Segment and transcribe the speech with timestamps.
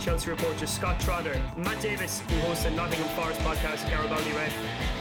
[0.00, 4.50] Chelsea reporter Scott Trotter, Matt Davies, who hosts the Nottingham Forest podcast, Garibaldi Red,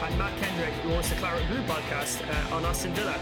[0.04, 3.18] and Matt Kendrick, who hosts the Claret Blue podcast uh, on Aston Villa.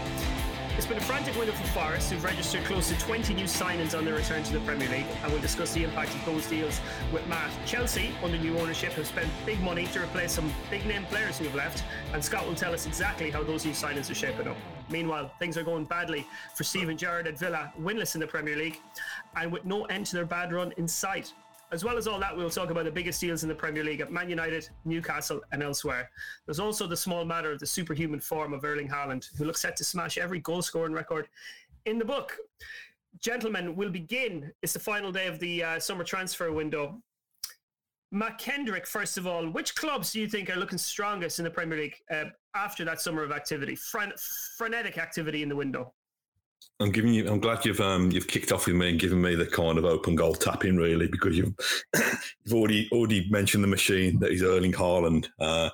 [0.76, 4.04] It's been a frantic winter for Forest, who've registered close to 20 new signings on
[4.04, 6.80] their return to the Premier League, and we'll discuss the impact of those deals
[7.12, 7.50] with Matt.
[7.64, 11.44] Chelsea, under new ownership, have spent big money to replace some big name players who
[11.44, 14.56] have left, and Scott will tell us exactly how those new signings are shaping up.
[14.90, 18.80] Meanwhile, things are going badly for Steven Gerrard at Villa, winless in the Premier League,
[19.36, 21.32] and with no end to their bad run in sight.
[21.70, 24.00] As well as all that, we'll talk about the biggest deals in the Premier League
[24.00, 26.10] at Man United, Newcastle, and elsewhere.
[26.46, 29.76] There's also the small matter of the superhuman form of Erling Haaland, who looks set
[29.76, 31.28] to smash every goal scoring record
[31.84, 32.34] in the book.
[33.20, 34.50] Gentlemen, we'll begin.
[34.62, 37.02] It's the final day of the uh, summer transfer window.
[38.12, 41.50] Matt Kendrick, first of all, which clubs do you think are looking strongest in the
[41.50, 42.24] Premier League uh,
[42.54, 44.14] after that summer of activity, Fren-
[44.56, 45.92] frenetic activity in the window?
[46.80, 47.28] I'm giving you.
[47.28, 49.84] I'm glad you've um, you've kicked off with me and given me the kind of
[49.84, 51.52] open goal tapping really because you've
[51.96, 55.70] you've already already mentioned the machine that is Erling Haaland uh,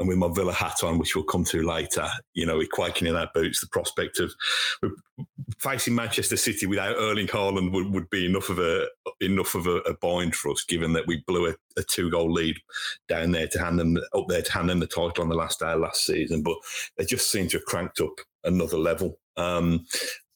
[0.00, 2.08] and with my Villa hat on, which we'll come to later.
[2.34, 3.60] You know, we're quaking in our boots.
[3.60, 4.34] The prospect of
[5.60, 8.88] facing Manchester City without Erling Haaland would, would be enough of a
[9.20, 12.32] enough of a, a bind for us, given that we blew a, a two goal
[12.32, 12.56] lead
[13.08, 15.60] down there to hand them up there to hand them the title on the last
[15.60, 16.42] day last season.
[16.42, 16.56] But
[16.96, 19.20] they just seem to have cranked up another level.
[19.36, 19.86] Um,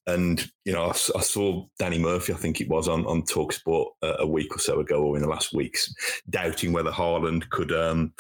[0.06, 3.86] and you know, I, I, saw Danny Murphy, I think it was on on Talksport
[4.02, 5.92] a, a week or so ago, or in the last weeks,
[6.28, 8.12] doubting whether Haaland could um,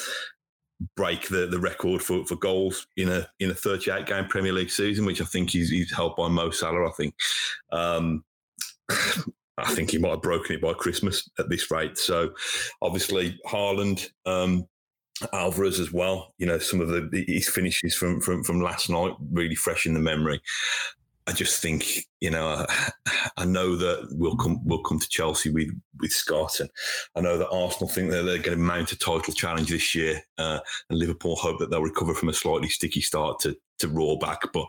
[0.96, 4.70] break the, the record for, for goals in a in a 38 game Premier League
[4.70, 6.88] season, which I think he's, he's held by Mo Salah.
[6.88, 7.14] I think.
[7.70, 8.24] Um,
[9.58, 11.98] I think he might have broken it by Christmas at this rate.
[11.98, 12.32] So,
[12.80, 14.66] obviously, Haaland, um,
[15.32, 16.32] Alvarez as well.
[16.38, 19.94] You know, some of the his finishes from from from last night really fresh in
[19.94, 20.40] the memory.
[21.26, 22.66] I just think you know
[23.36, 26.70] I, know that we'll come we'll come to Chelsea with with Scott, and
[27.16, 30.22] I know that Arsenal think that they're going to mount a title challenge this year,
[30.38, 34.18] uh, and Liverpool hope that they'll recover from a slightly sticky start to to roar
[34.18, 34.40] back.
[34.52, 34.66] But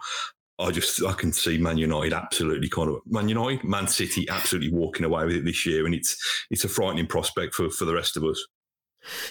[0.60, 4.72] I just I can see Man United absolutely kind of Man United, Man City absolutely
[4.72, 6.18] walking away with it this year, and it's
[6.52, 8.46] it's a frightening prospect for for the rest of us.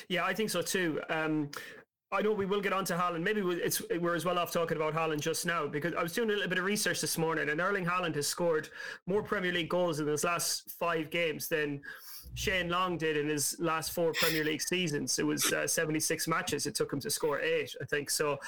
[0.09, 1.00] Yeah, I think so too.
[1.09, 1.50] Um,
[2.12, 3.23] I know we will get on to Haaland.
[3.23, 6.28] Maybe it's we're as well off talking about Haaland just now because I was doing
[6.28, 8.69] a little bit of research this morning, and Erling Haaland has scored
[9.06, 11.81] more Premier League goals in his last five games than
[12.34, 15.19] Shane Long did in his last four Premier League seasons.
[15.19, 16.67] It was uh, 76 matches.
[16.67, 18.11] It took him to score eight, I think.
[18.11, 18.39] So,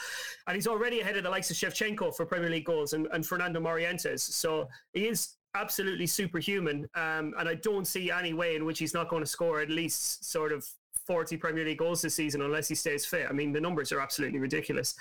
[0.46, 3.24] and he's already ahead of the likes of Shevchenko for Premier League goals and, and
[3.24, 4.20] Fernando Morientes.
[4.20, 6.86] So he is absolutely superhuman.
[6.94, 9.70] Um, and I don't see any way in which he's not going to score at
[9.70, 10.66] least sort of
[11.06, 13.26] 40 Premier League goals this season unless he stays fit.
[13.28, 14.94] I mean, the numbers are absolutely ridiculous.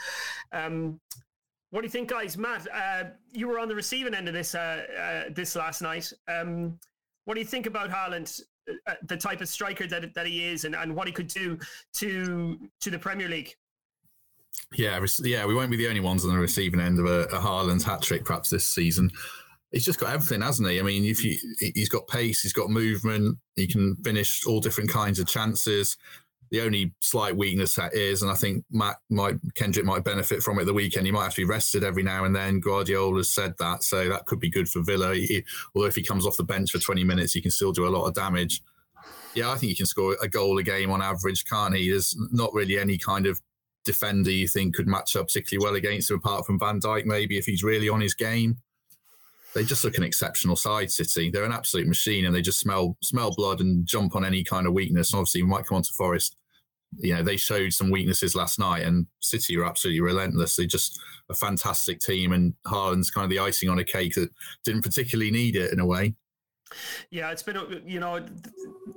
[0.51, 0.99] Um,
[1.71, 2.37] what do you think, guys?
[2.37, 6.11] Matt, uh, you were on the receiving end of this uh, uh, this last night.
[6.27, 6.77] Um,
[7.25, 10.45] what do you think about Haaland, uh, uh, the type of striker that that he
[10.45, 11.57] is, and, and what he could do
[11.93, 13.55] to to the Premier League?
[14.75, 17.39] Yeah, yeah, we won't be the only ones on the receiving end of a, a
[17.39, 19.11] Haaland's hat trick perhaps this season
[19.73, 20.79] he's just got everything, hasn't he?
[20.79, 24.89] I mean, if you he's got pace, he's got movement, he can finish all different
[24.89, 25.97] kinds of chances.
[26.51, 30.59] The only slight weakness that is, and I think Matt might Kendrick might benefit from
[30.59, 31.07] it the weekend.
[31.07, 32.59] He might have to be rested every now and then.
[32.59, 35.15] Guardiola has said that, so that could be good for Villa.
[35.15, 35.43] He,
[35.75, 37.89] although if he comes off the bench for 20 minutes, he can still do a
[37.89, 38.61] lot of damage.
[39.33, 41.89] Yeah, I think he can score a goal a game on average, can't he?
[41.89, 43.41] There's not really any kind of
[43.83, 47.39] defender you think could match up particularly well against him, apart from Van Dijk, maybe
[47.39, 48.59] if he's really on his game
[49.53, 50.91] they just look an exceptional side.
[50.91, 54.43] City, they're an absolute machine, and they just smell smell blood and jump on any
[54.43, 55.11] kind of weakness.
[55.11, 56.35] And obviously, we might come on to Forest.
[56.97, 60.55] You know, they showed some weaknesses last night, and City are absolutely relentless.
[60.55, 64.29] They're just a fantastic team, and Haaland's kind of the icing on a cake that
[64.63, 66.15] didn't particularly need it in a way.
[67.09, 68.25] Yeah, it's been you know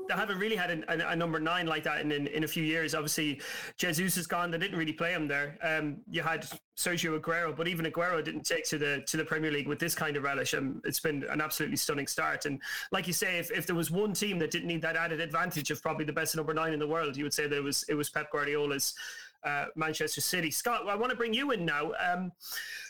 [0.08, 2.48] they haven't really had a, a, a, number nine like that in, in, in a
[2.48, 2.94] few years.
[2.94, 3.40] Obviously,
[3.76, 4.50] Jesus is gone.
[4.50, 5.58] They didn't really play him there.
[5.62, 6.46] Um, you had
[6.76, 9.94] Sergio Aguero, but even Aguero didn't take to the to the Premier League with this
[9.94, 10.54] kind of relish.
[10.54, 12.46] Um, it's been an absolutely stunning start.
[12.46, 12.60] And
[12.92, 15.70] like you say, if, if there was one team that didn't need that added advantage
[15.70, 17.84] of probably the best number nine in the world, you would say that it was
[17.88, 18.94] it was Pep Guardiola's
[19.46, 20.50] uh, Manchester City.
[20.50, 21.92] Scott, I want to bring you in now.
[22.04, 22.32] Um,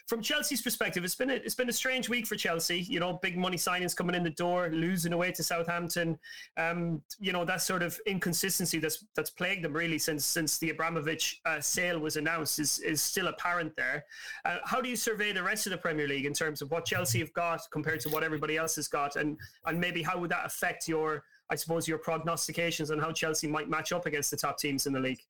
[0.07, 2.81] from Chelsea's perspective, it's been a, it's been a strange week for Chelsea.
[2.81, 6.17] You know, big money signings coming in the door, losing away to Southampton.
[6.57, 10.71] Um, you know, that sort of inconsistency that's that's plagued them really since since the
[10.71, 14.05] Abramovich uh, sale was announced is is still apparent there.
[14.45, 16.85] Uh, how do you survey the rest of the Premier League in terms of what
[16.85, 19.37] Chelsea have got compared to what everybody else has got, and
[19.67, 23.69] and maybe how would that affect your I suppose your prognostications on how Chelsea might
[23.69, 25.21] match up against the top teams in the league?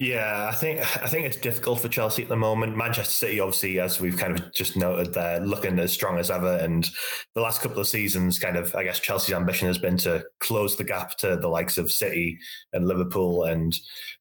[0.00, 2.76] Yeah, I think I think it's difficult for Chelsea at the moment.
[2.76, 6.56] Manchester City, obviously, as we've kind of just noted, they're looking as strong as ever.
[6.58, 6.88] And
[7.34, 10.76] the last couple of seasons, kind of, I guess Chelsea's ambition has been to close
[10.76, 12.38] the gap to the likes of City
[12.72, 13.44] and Liverpool.
[13.44, 13.76] And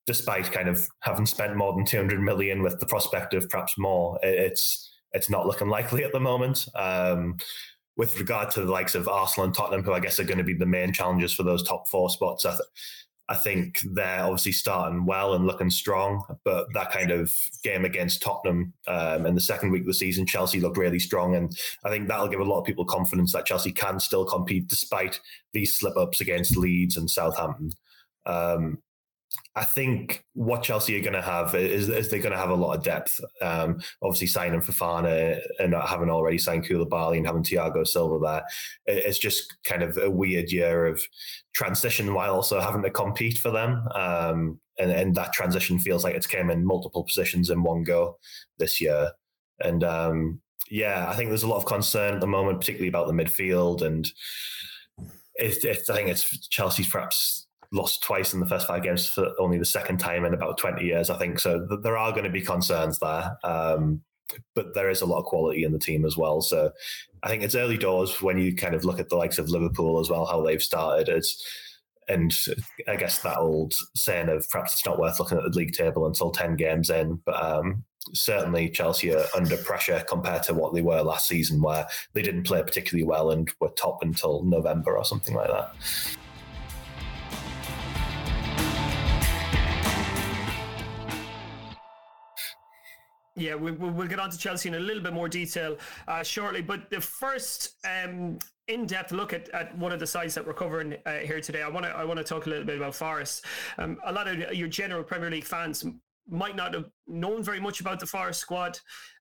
[0.07, 4.17] despite kind of having spent more than 200 million with the prospect of perhaps more,
[4.23, 6.67] it's it's not looking likely at the moment.
[6.73, 7.37] Um,
[7.97, 10.43] with regard to the likes of Arsenal and Tottenham, who I guess are going to
[10.43, 12.55] be the main challengers for those top four spots, I,
[13.29, 18.21] I think they're obviously starting well and looking strong, but that kind of game against
[18.21, 21.89] Tottenham um, in the second week of the season, Chelsea looked really strong, and I
[21.89, 25.19] think that'll give a lot of people confidence that Chelsea can still compete despite
[25.51, 27.71] these slip ups against Leeds and Southampton.
[28.25, 28.79] Um,
[29.55, 32.55] I think what Chelsea are going to have is, is they're going to have a
[32.55, 33.19] lot of depth.
[33.41, 38.45] Um, obviously, signing Fofana and not having already signed Koulibaly and having Thiago Silva there,
[38.85, 41.01] it's just kind of a weird year of
[41.53, 43.87] transition while also having to compete for them.
[43.95, 48.17] Um, and, and that transition feels like it's came in multiple positions in one go
[48.59, 49.11] this year.
[49.59, 53.07] And um, yeah, I think there's a lot of concern at the moment, particularly about
[53.07, 53.81] the midfield.
[53.81, 54.07] And
[55.39, 59.65] I think it's Chelsea's perhaps lost twice in the first five games for only the
[59.65, 61.39] second time in about 20 years, I think.
[61.39, 63.37] So th- there are going to be concerns there.
[63.43, 64.01] Um,
[64.55, 66.41] but there is a lot of quality in the team as well.
[66.41, 66.71] So
[67.23, 69.99] I think it's early doors when you kind of look at the likes of Liverpool
[69.99, 71.09] as well, how they've started.
[71.09, 71.43] It's,
[72.09, 72.33] and
[72.87, 76.05] I guess that old saying of perhaps it's not worth looking at the league table
[76.05, 77.21] until 10 games in.
[77.25, 77.83] But um,
[78.13, 82.43] certainly Chelsea are under pressure compared to what they were last season, where they didn't
[82.43, 85.73] play particularly well and were top until November or something like that.
[93.37, 96.63] Yeah, we, we'll get on to Chelsea in a little bit more detail uh, shortly.
[96.63, 100.97] But the first um, in-depth look at, at one of the sides that we're covering
[101.05, 103.45] uh, here today, I want to I want to talk a little bit about Forest.
[103.77, 105.85] Um, a lot of your general Premier League fans
[106.27, 108.79] might not have known very much about the Forest squad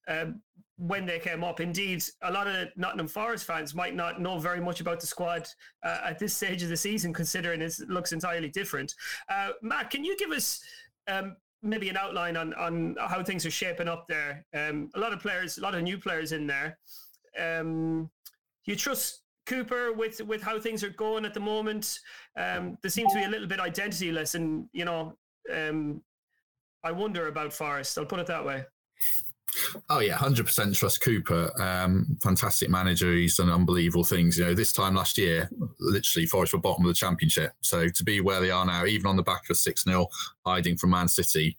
[0.08, 0.40] um,
[0.78, 1.60] when they came up.
[1.60, 5.46] Indeed, a lot of Nottingham Forest fans might not know very much about the squad
[5.84, 8.94] uh, at this stage of the season, considering it looks entirely different.
[9.28, 10.60] Uh, Matt, can you give us
[11.06, 14.44] um, maybe an outline on on how things are shaping up there.
[14.54, 16.78] Um, a lot of players, a lot of new players in there.
[17.38, 18.10] Um,
[18.64, 22.00] you trust Cooper with with how things are going at the moment?
[22.36, 25.16] Um, there seems to be a little bit identityless, and you know,
[25.52, 26.02] um,
[26.82, 27.96] I wonder about Forest.
[27.98, 28.64] I'll put it that way.
[29.88, 31.50] Oh yeah, hundred percent trust Cooper.
[31.60, 33.12] Um, fantastic manager.
[33.12, 34.38] He's done unbelievable things.
[34.38, 35.50] You know, this time last year,
[35.80, 37.52] literally Forest were bottom of the championship.
[37.62, 40.08] So to be where they are now, even on the back of six 0
[40.44, 41.56] hiding from Man City,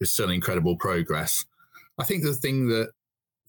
[0.00, 1.44] is still incredible progress.
[1.98, 2.90] I think the thing that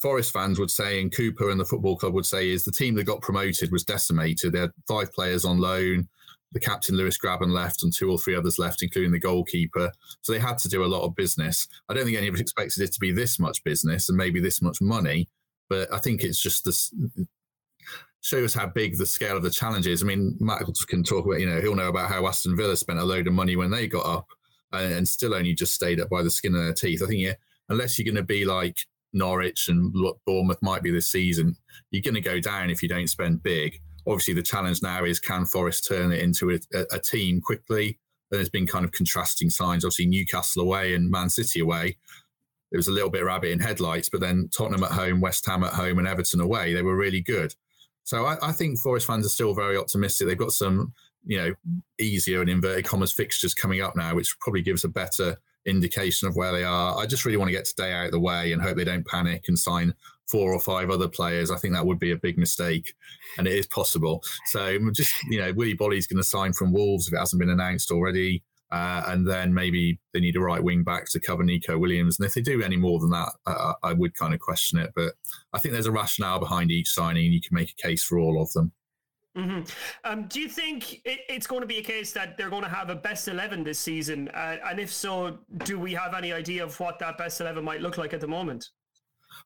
[0.01, 2.95] Forest fans would say, and Cooper and the football club would say, is the team
[2.95, 4.51] that got promoted was decimated.
[4.51, 6.07] They had five players on loan
[6.51, 9.91] the captain Lewis Grabban left and two or three others left, including the goalkeeper.
[10.21, 11.67] So they had to do a lot of business.
[11.89, 14.39] I don't think any of us expected it to be this much business and maybe
[14.39, 15.29] this much money,
[15.69, 16.93] but I think it's just this
[18.21, 20.03] shows us how big the scale of the challenge is.
[20.03, 22.99] I mean, Matt can talk about, you know, he'll know about how Aston Villa spent
[22.99, 24.27] a load of money when they got up
[24.71, 27.01] and, still only just stayed up by the skin of their teeth.
[27.01, 27.33] I think, yeah,
[27.69, 28.77] unless you're going to be like
[29.13, 29.93] Norwich and
[30.25, 31.55] Bournemouth might be this season,
[31.89, 35.19] you're going to go down if you don't spend big obviously the challenge now is
[35.19, 36.59] can Forest turn it into a,
[36.91, 37.99] a, team quickly?
[38.29, 39.85] And There's been kind of contrasting signs.
[39.85, 41.97] Obviously, Newcastle away and Man City away.
[42.71, 45.63] It was a little bit rabbit in headlights, but then Tottenham at home, West Ham
[45.63, 47.53] at home, and Everton away, they were really good.
[48.03, 50.27] So I, I think Forest fans are still very optimistic.
[50.27, 50.93] They've got some,
[51.25, 51.53] you know,
[51.99, 56.35] easier and inverted commas fixtures coming up now, which probably gives a better indication of
[56.35, 56.97] where they are.
[56.97, 59.05] I just really want to get today out of the way and hope they don't
[59.05, 59.93] panic and sign
[60.31, 61.51] four or five other players.
[61.51, 62.93] I think that would be a big mistake,
[63.37, 64.23] and it is possible.
[64.47, 67.49] So just you know, Willy Boly's going to sign from Wolves if it hasn't been
[67.49, 68.43] announced already.
[68.71, 72.17] Uh, and then maybe they need a right wing back to cover Nico Williams.
[72.17, 74.91] And if they do any more than that, uh, I would kind of question it.
[74.95, 75.13] But
[75.51, 78.17] I think there's a rationale behind each signing, and you can make a case for
[78.17, 78.71] all of them.
[79.37, 79.61] Mm-hmm.
[80.03, 82.69] Um, do you think it, it's going to be a case that they're going to
[82.69, 84.29] have a best 11 this season?
[84.29, 87.81] Uh, and if so, do we have any idea of what that best 11 might
[87.81, 88.69] look like at the moment?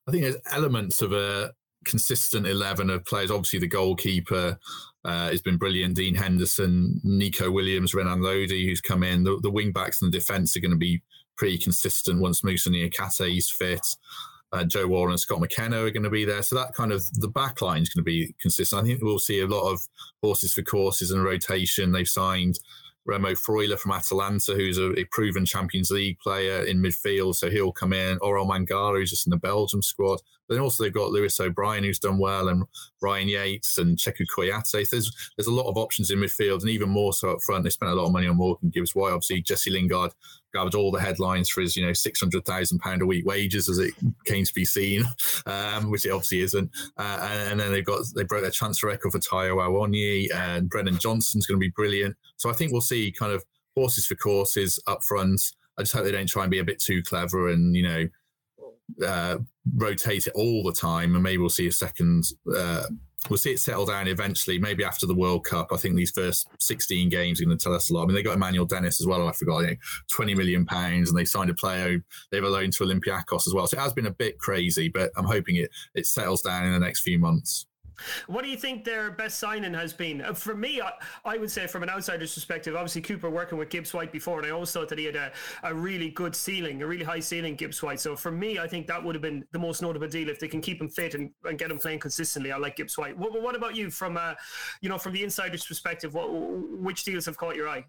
[0.07, 1.53] I think there's elements of a
[1.85, 3.31] consistent 11 of players.
[3.31, 4.57] Obviously, the goalkeeper
[5.03, 5.95] uh, has been brilliant.
[5.95, 9.23] Dean Henderson, Nico Williams, Renan Lodi, who's come in.
[9.23, 11.01] The, the wing backs and the defence are going to be
[11.37, 13.85] pretty consistent once Moussa Niakhaté is fit
[14.55, 16.41] uh, Joe Worrall and Scott McKenna are going to be there.
[16.41, 18.81] So that kind of the back line is going to be consistent.
[18.81, 19.81] I think we'll see a lot of
[20.21, 21.91] horses for courses and rotation.
[21.91, 22.59] They've signed
[23.05, 27.71] Remo Freuler from Atalanta, who's a, a, proven Champions League player in midfield, so he'll
[27.71, 28.17] come in.
[28.19, 30.19] Orel Mangala, who's just in the Belgium squad.
[30.49, 32.63] Then also they've got Lewis O'Brien, who's done well, and
[33.01, 34.85] Ryan Yates and Cheikhou Kouyaté.
[34.85, 37.63] So there's there's a lot of options in midfield, and even more so up front.
[37.63, 39.13] They spent a lot of money on Morgan Gibbs White.
[39.13, 40.13] Obviously, Jesse Lingard
[40.55, 43.67] grabbed all the headlines for his, you know, six hundred thousand pound a week wages,
[43.67, 43.93] as it
[44.25, 45.03] came to be seen,
[45.45, 46.71] um, which it obviously isn't.
[46.97, 47.19] Uh,
[47.49, 51.45] and, then they've got they broke their transfer record for Taiwo Awoniyi, and Brennan Johnson's
[51.45, 52.15] going to be brilliant.
[52.37, 53.43] So I think we'll see kind of
[53.75, 55.41] horses for courses up front.
[55.77, 59.05] I just hope they don't try and be a bit too clever and you know
[59.05, 59.37] uh,
[59.75, 62.25] rotate it all the time, and maybe we'll see a second.
[62.55, 62.83] Uh,
[63.29, 65.69] we'll see it settle down eventually, maybe after the World Cup.
[65.71, 68.03] I think these first 16 games are going to tell us a lot.
[68.03, 69.27] I mean, they got Emmanuel Dennis as well.
[69.27, 69.75] I forgot, you know,
[70.11, 73.67] 20 million pounds, and they signed a player they've a loan to Olympiacos as well.
[73.67, 76.73] So it has been a bit crazy, but I'm hoping it it settles down in
[76.73, 77.65] the next few months.
[78.27, 80.21] What do you think their best signing has been?
[80.21, 80.91] Uh, for me, I,
[81.23, 84.47] I, would say from an outsider's perspective, obviously Cooper working with Gibbs White before, and
[84.47, 85.31] I always thought that he had a,
[85.63, 87.99] a really good ceiling, a really high ceiling, Gibbs White.
[87.99, 90.47] So for me, I think that would have been the most notable deal if they
[90.47, 92.51] can keep him fit and, and get him playing consistently.
[92.51, 93.17] I like Gibbs White.
[93.17, 94.33] What, what about you from, uh,
[94.81, 96.13] you know, from the insider's perspective?
[96.13, 97.85] What, which deals have caught your eye?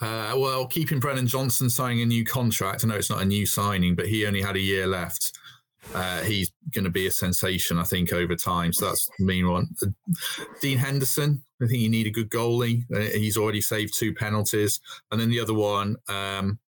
[0.00, 2.84] Uh, well, keeping Brennan Johnson signing a new contract.
[2.84, 5.38] I know it's not a new signing, but he only had a year left.
[5.94, 8.72] Uh, he's going to be a sensation, I think, over time.
[8.72, 9.68] So that's the main one.
[9.82, 9.86] Uh,
[10.60, 12.84] Dean Henderson, I think you need a good goalie.
[12.94, 14.80] Uh, he's already saved two penalties.
[15.10, 16.58] And then the other one, um,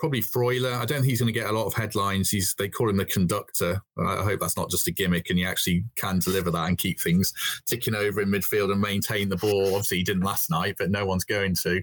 [0.00, 0.72] probably Freuler.
[0.72, 2.30] I don't think he's going to get a lot of headlines.
[2.30, 3.80] He's they call him the conductor.
[3.98, 6.98] I hope that's not just a gimmick, and he actually can deliver that and keep
[6.98, 7.32] things
[7.66, 9.66] ticking over in midfield and maintain the ball.
[9.66, 11.82] Obviously, he didn't last night, but no one's going to.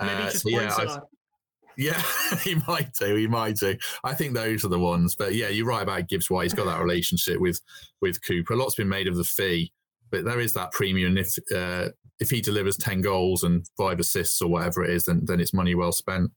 [0.00, 0.98] Maybe uh, just so yeah,
[1.78, 2.02] yeah,
[2.42, 3.14] he might do.
[3.14, 3.76] He might do.
[4.02, 5.14] I think those are the ones.
[5.14, 6.42] But yeah, you're right about Gibbs White.
[6.42, 7.60] He's got that relationship with
[8.02, 8.52] with Cooper.
[8.52, 9.72] A lot's been made of the fee,
[10.10, 11.16] but there is that premium.
[11.16, 15.22] If uh, if he delivers ten goals and five assists or whatever it is, then
[15.24, 16.32] then it's money well spent.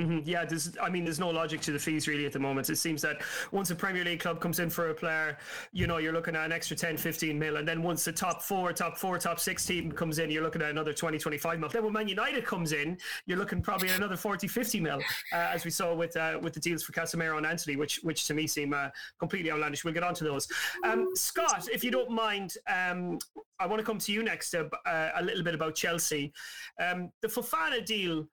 [0.00, 0.28] Mm-hmm.
[0.28, 2.70] Yeah, there's, I mean, there's no logic to the fees really at the moment.
[2.70, 3.20] It seems that
[3.52, 5.36] once a Premier League club comes in for a player,
[5.72, 7.56] you know, you're looking at an extra 10, 15 mil.
[7.56, 10.62] And then once the top four, top four, top six team comes in, you're looking
[10.62, 11.68] at another 20, 25 mil.
[11.68, 15.00] Then when Man United comes in, you're looking probably at another 40, 50 mil,
[15.32, 18.26] uh, as we saw with uh, with the deals for Casemiro and Antony, which which
[18.26, 18.88] to me seem uh,
[19.18, 19.84] completely outlandish.
[19.84, 20.48] We'll get on to those.
[20.84, 23.18] Um, Scott, if you don't mind, um,
[23.58, 26.32] I want to come to you next uh, a little bit about Chelsea.
[26.80, 28.26] Um, the Fofana deal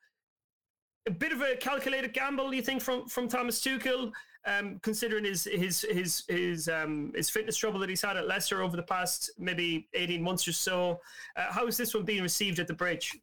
[1.08, 4.12] a bit of a calculated gamble, you think, from from Thomas Tuchel,
[4.46, 8.62] um, considering his his his his um, his fitness trouble that he's had at Leicester
[8.62, 11.00] over the past maybe eighteen months or so.
[11.36, 13.18] Uh, how is this one being received at the bridge?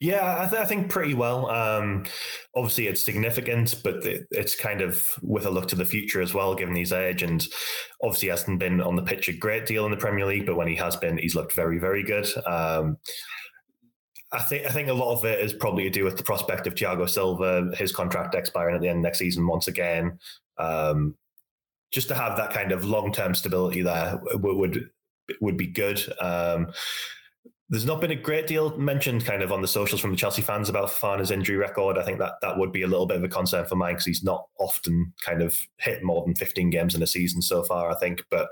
[0.00, 1.50] Yeah, I, th- I think pretty well.
[1.50, 2.06] Um,
[2.56, 3.96] obviously, it's significant, but
[4.30, 7.22] it's kind of with a look to the future as well, given his age.
[7.22, 7.46] And
[8.02, 10.68] obviously, hasn't been on the pitch a great deal in the Premier League, but when
[10.68, 12.26] he has been, he's looked very, very good.
[12.46, 12.96] Um,
[14.32, 16.66] I think I think a lot of it is probably to do with the prospect
[16.66, 20.18] of Thiago Silva, his contract expiring at the end of next season once again.
[20.58, 21.16] Um,
[21.90, 24.90] just to have that kind of long term stability there would, would
[25.40, 26.00] would be good.
[26.20, 26.72] Um,
[27.68, 30.42] there's not been a great deal mentioned kind of on the socials from the Chelsea
[30.42, 31.98] fans about Fofana's injury record.
[31.98, 34.06] I think that that would be a little bit of a concern for mine because
[34.06, 37.88] he's not often kind of hit more than 15 games in a season so far,
[37.88, 38.24] I think.
[38.28, 38.48] But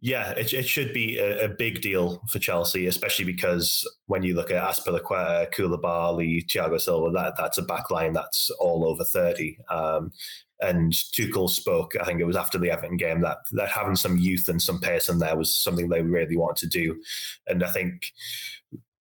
[0.00, 4.34] yeah, it, it should be a, a, big deal for Chelsea, especially because when you
[4.34, 9.58] look at Azpilicueta, Koulibaly, Thiago Silva, that that's a backline that's all over 30.
[9.68, 10.12] Um,
[10.60, 14.16] and Tuchel spoke, I think it was after the Everton game, that that having some
[14.16, 17.00] youth and some pace in there was something they really wanted to do.
[17.48, 18.12] And I think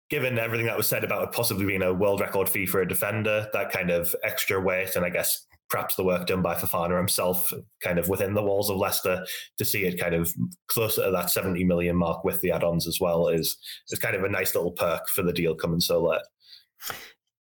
[0.10, 2.88] given everything that was said about it possibly being a world record fee for a
[2.88, 6.98] defender, that kind of extra weight and I guess perhaps the work done by Fofana
[6.98, 9.26] himself, kind of within the walls of Leicester,
[9.58, 10.32] to see it kind of
[10.68, 13.58] closer to that 70 million mark with the add-ons as well is
[13.90, 16.22] is kind of a nice little perk for the deal coming so late.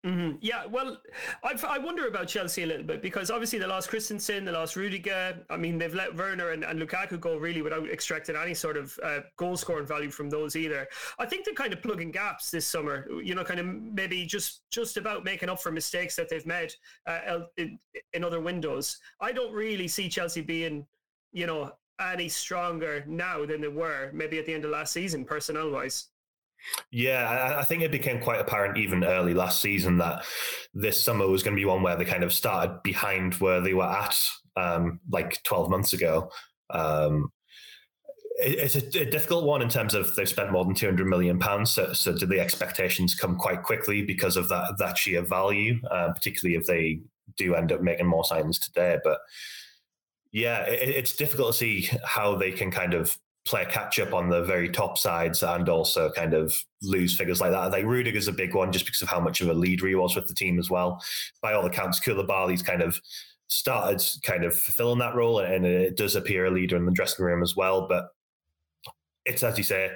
[0.07, 0.37] Mm-hmm.
[0.39, 0.97] Yeah, well,
[1.43, 4.77] I've, i wonder about Chelsea a little bit because obviously they lost Christensen, they lost
[4.77, 5.37] Rudiger.
[5.49, 8.97] I mean, they've let Werner and, and Lukaku go really without extracting any sort of
[9.03, 10.87] uh, goal scoring value from those either.
[11.19, 13.05] I think they're kind of plugging gaps this summer.
[13.21, 16.73] You know, kind of maybe just just about making up for mistakes that they've made
[17.05, 17.77] uh, in,
[18.13, 18.99] in other windows.
[19.19, 20.85] I don't really see Chelsea being,
[21.33, 25.25] you know, any stronger now than they were maybe at the end of last season,
[25.25, 26.07] personnel wise.
[26.91, 30.23] Yeah, I think it became quite apparent even early last season that
[30.73, 33.73] this summer was going to be one where they kind of started behind where they
[33.73, 34.17] were at
[34.55, 36.29] um, like 12 months ago.
[36.69, 37.31] Um,
[38.39, 41.71] it's a, a, difficult one in terms of they've spent more than 200 million pounds.
[41.71, 46.13] So, so do the expectations come quite quickly because of that that sheer value, uh,
[46.13, 47.01] particularly if they
[47.35, 48.99] do end up making more signings today?
[49.03, 49.19] But
[50.31, 54.29] yeah, it, it's difficult to see how they can kind of play catch up on
[54.29, 57.71] the very top sides and also kind of lose figures like that.
[57.71, 60.15] Like Rudiger's a big one just because of how much of a leader he was
[60.15, 61.01] with the team as well.
[61.41, 62.99] By all accounts, Koulibaly's kind of
[63.47, 67.23] started kind of fulfilling that role and it does appear a leader in the dressing
[67.23, 67.87] room as well.
[67.87, 68.09] But
[69.25, 69.91] it's as you say,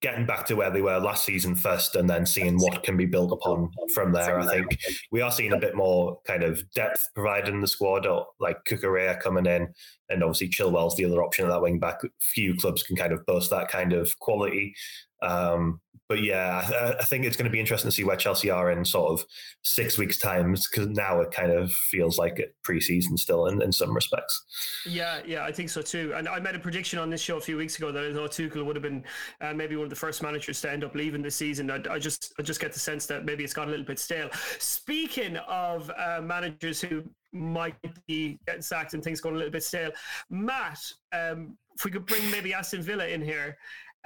[0.00, 3.06] getting back to where they were last season first and then seeing what can be
[3.06, 4.38] built upon from there.
[4.38, 4.78] I think
[5.10, 8.58] we are seeing a bit more kind of depth provided in the squad, or like
[8.64, 9.68] Cucurella coming in,
[10.08, 12.00] and obviously Chilwell's the other option at that wing back.
[12.20, 14.74] Few clubs can kind of boast that kind of quality.
[15.20, 18.50] Um, but yeah, I, I, think it's going to be interesting to see where Chelsea
[18.50, 19.26] are in sort of
[19.62, 23.70] six weeks' time because now it kind of feels like it preseason still in, in
[23.70, 24.82] some respects.
[24.86, 26.14] Yeah, yeah, I think so too.
[26.16, 28.30] And I made a prediction on this show a few weeks ago that I thought
[28.30, 29.04] Tuchel would have been
[29.42, 31.70] uh, maybe one of the first managers to end up leaving this season.
[31.70, 33.98] I, I, just I just get the sense that maybe it's got a little bit
[33.98, 34.30] stale.
[34.58, 39.62] Speaking of uh, managers who might be getting sacked and things going a little bit
[39.62, 39.90] stale,
[40.30, 40.80] Matt,
[41.12, 43.56] um, if we could bring maybe Aston Villa in here.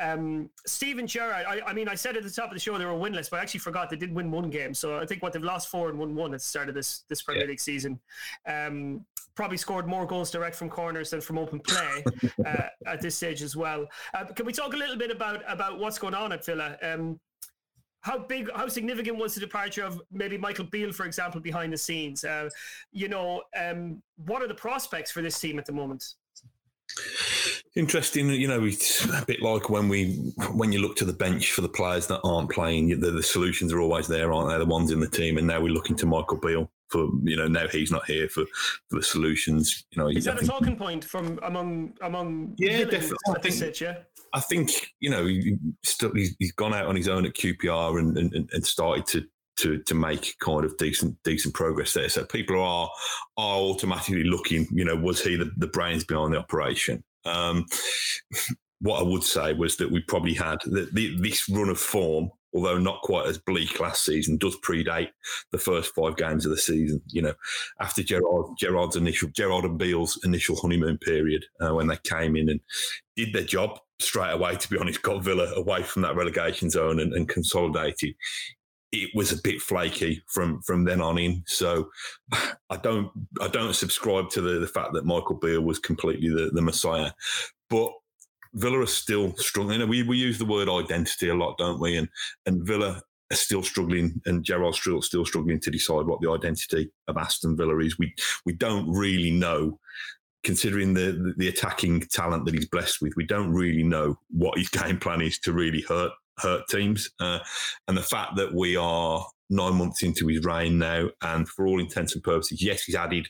[0.02, 2.84] Um, Steven Gerrard, I, I, mean, I said at the top of the show they
[2.84, 4.74] were winless, but I actually forgot they did win one game.
[4.74, 7.04] So I think what they've lost four and won one at the start of this
[7.08, 7.50] this Premier yeah.
[7.50, 8.00] League season.
[8.46, 12.04] Um, probably scored more goals direct from corners than from open play
[12.46, 13.86] uh, at this stage as well.
[14.12, 16.76] Uh, can we talk a little bit about about what's going on at Villa?
[16.82, 17.20] Um,
[18.02, 21.76] how big, how significant was the departure of maybe Michael Beale, for example, behind the
[21.76, 22.24] scenes?
[22.24, 22.48] Uh,
[22.90, 26.14] you know, um, what are the prospects for this team at the moment?
[27.74, 31.52] Interesting, you know, it's a bit like when we when you look to the bench
[31.52, 34.58] for the players that aren't playing, the, the solutions are always there, aren't they?
[34.58, 37.48] The ones in the team, and now we're looking to Michael Beale for you know
[37.48, 38.44] now he's not here for,
[38.90, 39.84] for the solutions.
[39.90, 43.16] You know, is that I a think, talking point from among among yeah, definitely.
[43.34, 43.98] I think, yeah.
[44.34, 44.70] I think
[45.00, 45.56] you know he,
[46.38, 49.24] he's gone out on his own at QPR and, and, and started to
[49.62, 52.08] to to make kind of decent decent progress there.
[52.08, 52.90] So people are
[53.36, 54.66] are automatically looking.
[54.70, 57.02] You know, was he the, the brains behind the operation?
[57.24, 57.66] Um,
[58.80, 62.30] what I would say was that we probably had the, the, this run of form,
[62.52, 65.10] although not quite as bleak last season, does predate
[65.52, 67.00] the first five games of the season.
[67.06, 67.34] You know,
[67.80, 72.48] after Gerrard, Gerrard's initial Gerrard and Beale's initial honeymoon period uh, when they came in
[72.48, 72.60] and
[73.14, 74.56] did their job straight away.
[74.56, 78.14] To be honest, got Villa away from that relegation zone and, and consolidated
[78.92, 81.42] it was a bit flaky from from then on in.
[81.46, 81.90] So
[82.32, 86.50] I don't I don't subscribe to the, the fact that Michael Beale was completely the,
[86.52, 87.10] the messiah.
[87.70, 87.90] But
[88.54, 89.80] Villa are still struggling.
[89.80, 91.96] You know, we, we use the word identity a lot, don't we?
[91.96, 92.08] And
[92.44, 93.00] and Villa
[93.32, 97.56] are still struggling, and Gerrard's still still struggling to decide what the identity of Aston
[97.56, 97.98] Villa is.
[97.98, 99.78] We we don't really know
[100.44, 104.68] considering the, the attacking talent that he's blessed with, we don't really know what his
[104.70, 106.10] game plan is to really hurt
[106.42, 107.10] hurt teams.
[107.20, 107.38] Uh,
[107.88, 111.80] and the fact that we are nine months into his reign now, and for all
[111.80, 113.28] intents and purposes, yes, he's added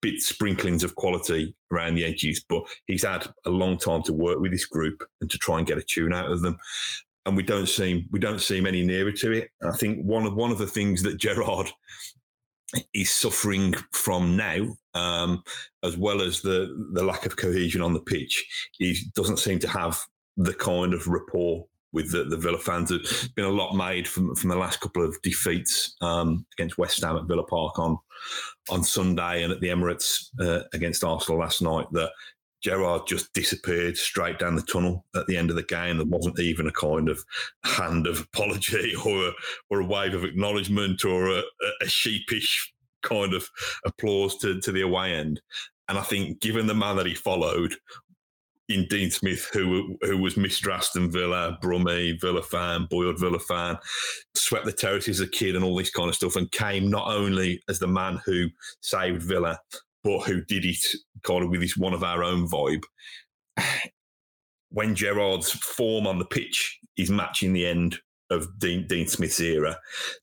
[0.00, 4.38] bit sprinklings of quality around the edges, but he's had a long time to work
[4.38, 6.56] with this group and to try and get a tune out of them.
[7.24, 9.50] And we don't seem we don't seem any nearer to it.
[9.62, 11.70] I think one of one of the things that Gerrard
[12.94, 15.42] is suffering from now, um,
[15.84, 19.68] as well as the the lack of cohesion on the pitch, he doesn't seem to
[19.68, 20.00] have
[20.36, 22.88] the kind of rapport with the, the Villa fans.
[22.88, 27.02] There's been a lot made from from the last couple of defeats um, against West
[27.02, 27.98] Ham at Villa Park on
[28.70, 31.86] on Sunday and at the Emirates uh, against Arsenal last night.
[31.92, 32.10] That
[32.62, 35.96] Gerrard just disappeared straight down the tunnel at the end of the game.
[35.96, 37.22] There wasn't even a kind of
[37.64, 39.32] hand of apology or a,
[39.70, 41.42] or a wave of acknowledgement or a,
[41.80, 43.48] a sheepish kind of
[43.84, 45.40] applause to, to the away end.
[45.88, 47.74] And I think, given the man that he followed,
[48.72, 50.72] in Dean Smith, who who was Mr.
[50.72, 53.78] Aston Villa, Brummie, Villa fan, boyhood Villa fan,
[54.34, 57.08] swept the terraces as a kid and all this kind of stuff, and came not
[57.08, 58.48] only as the man who
[58.80, 59.58] saved Villa,
[60.02, 60.84] but who did it
[61.22, 62.82] kind of with this one of our own vibe.
[64.74, 67.98] When Gerrard's form on the pitch is matching the end
[68.30, 69.78] of Dean, Dean Smith's era,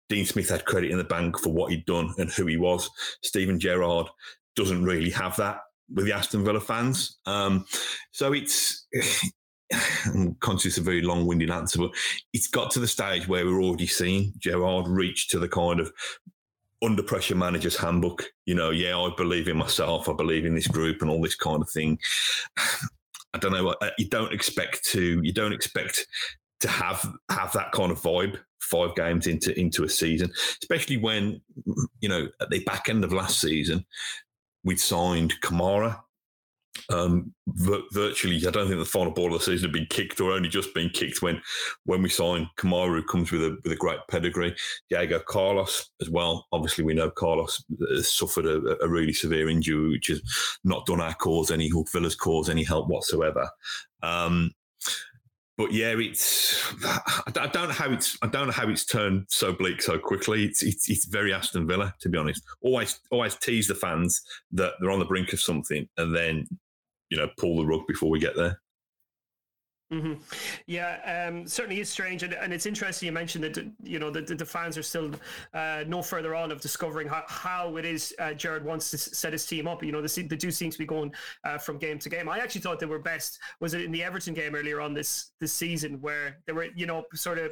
[0.10, 2.90] Dean Smith had credit in the bank for what he'd done and who he was.
[3.22, 4.08] Steven Gerrard
[4.56, 5.60] doesn't really have that
[5.94, 7.20] with the Aston Villa fans.
[7.26, 7.66] Um,
[8.12, 8.88] so it's.
[10.06, 11.92] I'm conscious of a very long winded answer, but
[12.34, 15.92] it's got to the stage where we're already seeing Gerrard reach to the kind of
[16.84, 18.24] under pressure manager's handbook.
[18.46, 21.36] You know, yeah, I believe in myself, I believe in this group, and all this
[21.36, 22.00] kind of thing.
[23.34, 23.76] I don't know.
[23.80, 25.22] Uh, you don't expect to.
[25.22, 26.08] You don't expect
[26.62, 31.42] to have have that kind of vibe five games into into a season, especially when
[32.02, 33.86] you know at the back end of last season
[34.64, 36.02] we'd signed Kamara.
[36.90, 40.32] Um, virtually, I don't think the final ball of the season had been kicked or
[40.32, 41.42] only just been kicked when
[41.86, 44.56] when we signed Kamara, who comes with a with a great pedigree.
[44.90, 46.48] Diego Carlos as well.
[46.52, 50.22] Obviously, we know Carlos has suffered a, a really severe injury, which has
[50.64, 53.50] not done our cause any Villa's cause any help whatsoever.
[54.02, 54.52] Um,
[55.60, 56.74] but yeah, it's
[57.36, 60.46] I don't know how it's I don't know how it's turned so bleak so quickly.
[60.46, 62.44] It's it's, it's very Aston Villa to be honest.
[62.62, 64.22] Always always tease the fans
[64.54, 66.48] that they're on the brink of something, and then
[67.10, 68.62] you know pull the rug before we get there.
[69.92, 70.22] Mm-hmm.
[70.68, 74.22] Yeah, um, certainly is strange, and, and, it's interesting you mentioned that you know the,
[74.22, 75.10] the fans are still
[75.56, 79.34] uh, no further on of discovering how, how it is uh, Gerrard wants to set
[79.34, 79.84] his team up.
[79.84, 81.12] You know, the, the two seem to be going
[81.44, 82.30] uh, from game to game.
[82.30, 85.32] I actually thought they were best was it in the Everton game earlier on this
[85.40, 87.52] this season where they were you know sort of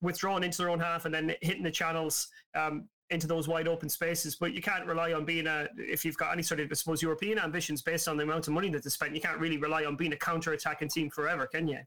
[0.00, 2.28] withdrawn into their own half and then hitting the channels.
[2.54, 4.36] Um, into those wide open spaces.
[4.36, 7.00] But you can't rely on being a if you've got any sort of I suppose
[7.00, 9.14] European ambitions based on the amount of money that they spent.
[9.14, 11.78] You can't really rely on being a counter attacking team forever, can you?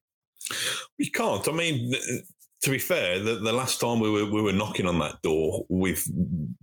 [0.98, 1.48] You can't.
[1.48, 1.94] I mean.
[2.62, 5.64] To be fair, the, the last time we were we were knocking on that door
[5.70, 6.10] with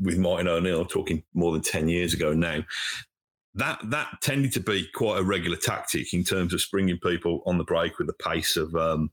[0.03, 2.65] with Martin O'Neill, talking more than ten years ago now,
[3.57, 7.59] that that tended to be quite a regular tactic in terms of springing people on
[7.59, 9.11] the break with the pace of um,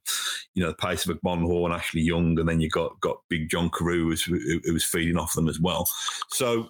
[0.55, 3.49] you know the pace of Agbonlahor and Ashley Young, and then you got got Big
[3.49, 5.87] John Carew who, who was feeding off them as well.
[6.29, 6.69] So.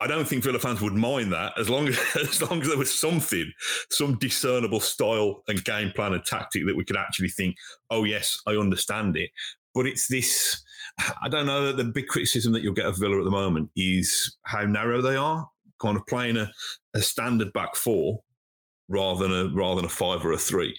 [0.00, 2.78] I don't think Villa fans would mind that as long as as long as there
[2.78, 3.52] was something,
[3.90, 7.56] some discernible style and game plan and tactic that we could actually think,
[7.90, 9.30] oh yes, I understand it.
[9.74, 10.62] But it's this.
[11.20, 11.72] I don't know.
[11.72, 15.16] The big criticism that you'll get of Villa at the moment is how narrow they
[15.16, 15.48] are
[15.80, 16.50] kind of playing a,
[16.94, 18.20] a standard back four
[18.88, 20.76] rather than a rather than a five or a three.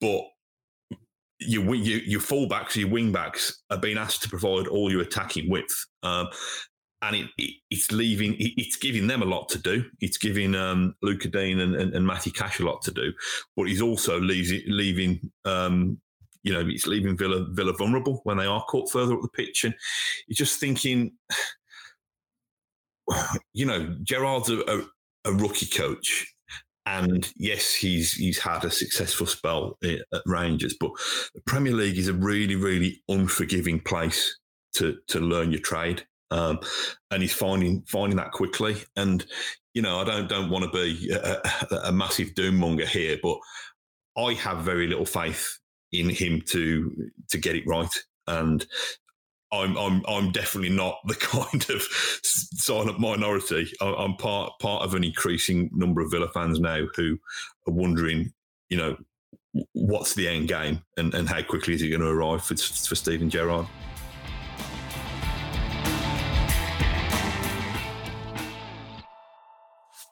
[0.00, 0.22] But
[1.40, 5.50] your your, your fullbacks, your wing backs are being asked to provide all your attacking
[5.50, 5.86] width.
[6.02, 6.28] Um,
[7.00, 9.84] and it, it, it's leaving, it, it's giving them a lot to do.
[10.00, 13.12] It's giving um, Lucas Digne and, and, and Matty Cash a lot to do,
[13.56, 16.00] but he's also leaving, leaving um,
[16.42, 19.64] you know, it's leaving Villa Villa vulnerable when they are caught further up the pitch.
[19.64, 19.74] And
[20.26, 21.12] you're just thinking,
[23.54, 24.82] you know, Gerrard's a, a,
[25.26, 26.32] a, rookie coach,
[26.86, 30.90] and yes, he's he's had a successful spell at Rangers, but
[31.34, 34.38] the Premier League is a really, really unforgiving place
[34.74, 36.60] to to learn your trade, um,
[37.10, 38.76] and he's finding finding that quickly.
[38.96, 39.24] And
[39.74, 41.40] you know, I don't don't want to be a,
[41.84, 43.38] a massive doom monger here, but
[44.16, 45.58] I have very little faith
[45.92, 47.94] in him to to get it right.
[48.26, 48.66] And
[49.52, 51.82] I'm I'm I'm definitely not the kind of
[52.22, 53.72] silent minority.
[53.80, 57.18] I'm part part of an increasing number of Villa fans now who
[57.66, 58.32] are wondering,
[58.68, 58.96] you know,
[59.72, 62.94] what's the end game and, and how quickly is it going to arrive for, for
[62.94, 63.66] Steven Gerrard.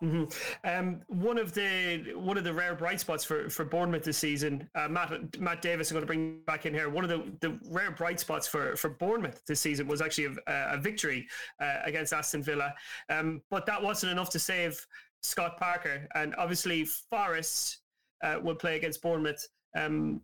[0.03, 0.69] Mm-hmm.
[0.69, 4.69] Um, one of the one of the rare bright spots for, for Bournemouth this season,
[4.75, 6.91] uh, Matt Matt Davies, I'm going to bring back in here.
[6.91, 10.75] One of the, the rare bright spots for, for Bournemouth this season was actually a,
[10.75, 11.27] a victory
[11.63, 12.75] uh, against Aston Villa,
[13.09, 14.87] um, but that wasn't enough to save
[15.23, 16.07] Scott Parker.
[16.15, 17.79] And obviously, Forest
[18.23, 20.21] uh, will play against Bournemouth um,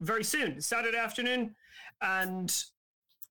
[0.00, 1.54] very soon, Saturday afternoon.
[2.00, 2.54] And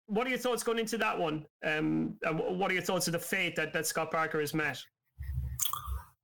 [0.07, 1.45] what are your thoughts going into that one?
[1.63, 4.83] Um, what are your thoughts of the fate that, that Scott Parker has met?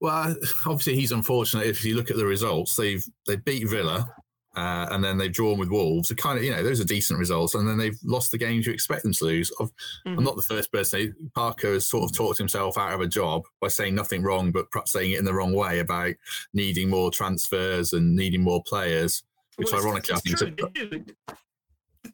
[0.01, 0.35] Well,
[0.65, 1.67] obviously he's unfortunate.
[1.67, 4.13] If you look at the results, they've they beat Villa,
[4.55, 6.09] uh, and then they've drawn with Wolves.
[6.09, 7.55] So kind of, you know, those are decent results.
[7.55, 9.51] And then they've lost the games you expect them to lose.
[9.59, 10.17] Mm-hmm.
[10.17, 11.15] I'm not the first person.
[11.33, 14.69] Parker has sort of talked himself out of a job by saying nothing wrong, but
[14.69, 16.15] perhaps saying it in the wrong way about
[16.53, 19.23] needing more transfers and needing more players.
[19.55, 21.05] Which, well, ironically, I think, true.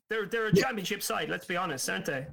[0.09, 0.63] they're they're a yeah.
[0.63, 1.29] championship side.
[1.29, 2.27] Let's be honest, aren't they?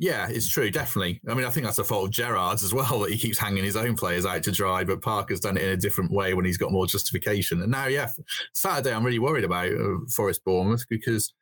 [0.00, 1.20] Yeah, it's true, definitely.
[1.28, 3.64] I mean, I think that's a fault of Gerrard's as well that he keeps hanging
[3.64, 4.82] his own players out to dry.
[4.82, 7.60] But Parker's done it in a different way when he's got more justification.
[7.60, 8.08] And now, yeah,
[8.54, 11.34] Saturday I'm really worried about uh, Forest Bournemouth because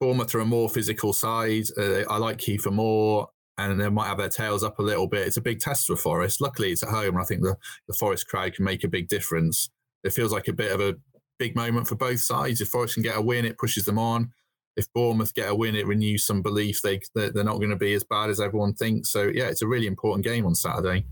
[0.00, 1.64] Bournemouth are a more physical side.
[1.76, 5.26] Uh, I like Kiefer Moore, and they might have their tails up a little bit.
[5.26, 6.40] It's a big test for Forest.
[6.40, 7.54] Luckily, it's at home, and I think the
[7.86, 9.68] the Forest crowd can make a big difference.
[10.04, 10.96] It feels like a bit of a
[11.38, 12.62] big moment for both sides.
[12.62, 14.32] If Forest can get a win, it pushes them on
[14.76, 17.94] if Bournemouth get a win, it renews some belief they they're not going to be
[17.94, 19.10] as bad as everyone thinks.
[19.10, 21.04] So yeah, it's a really important game on Saturday.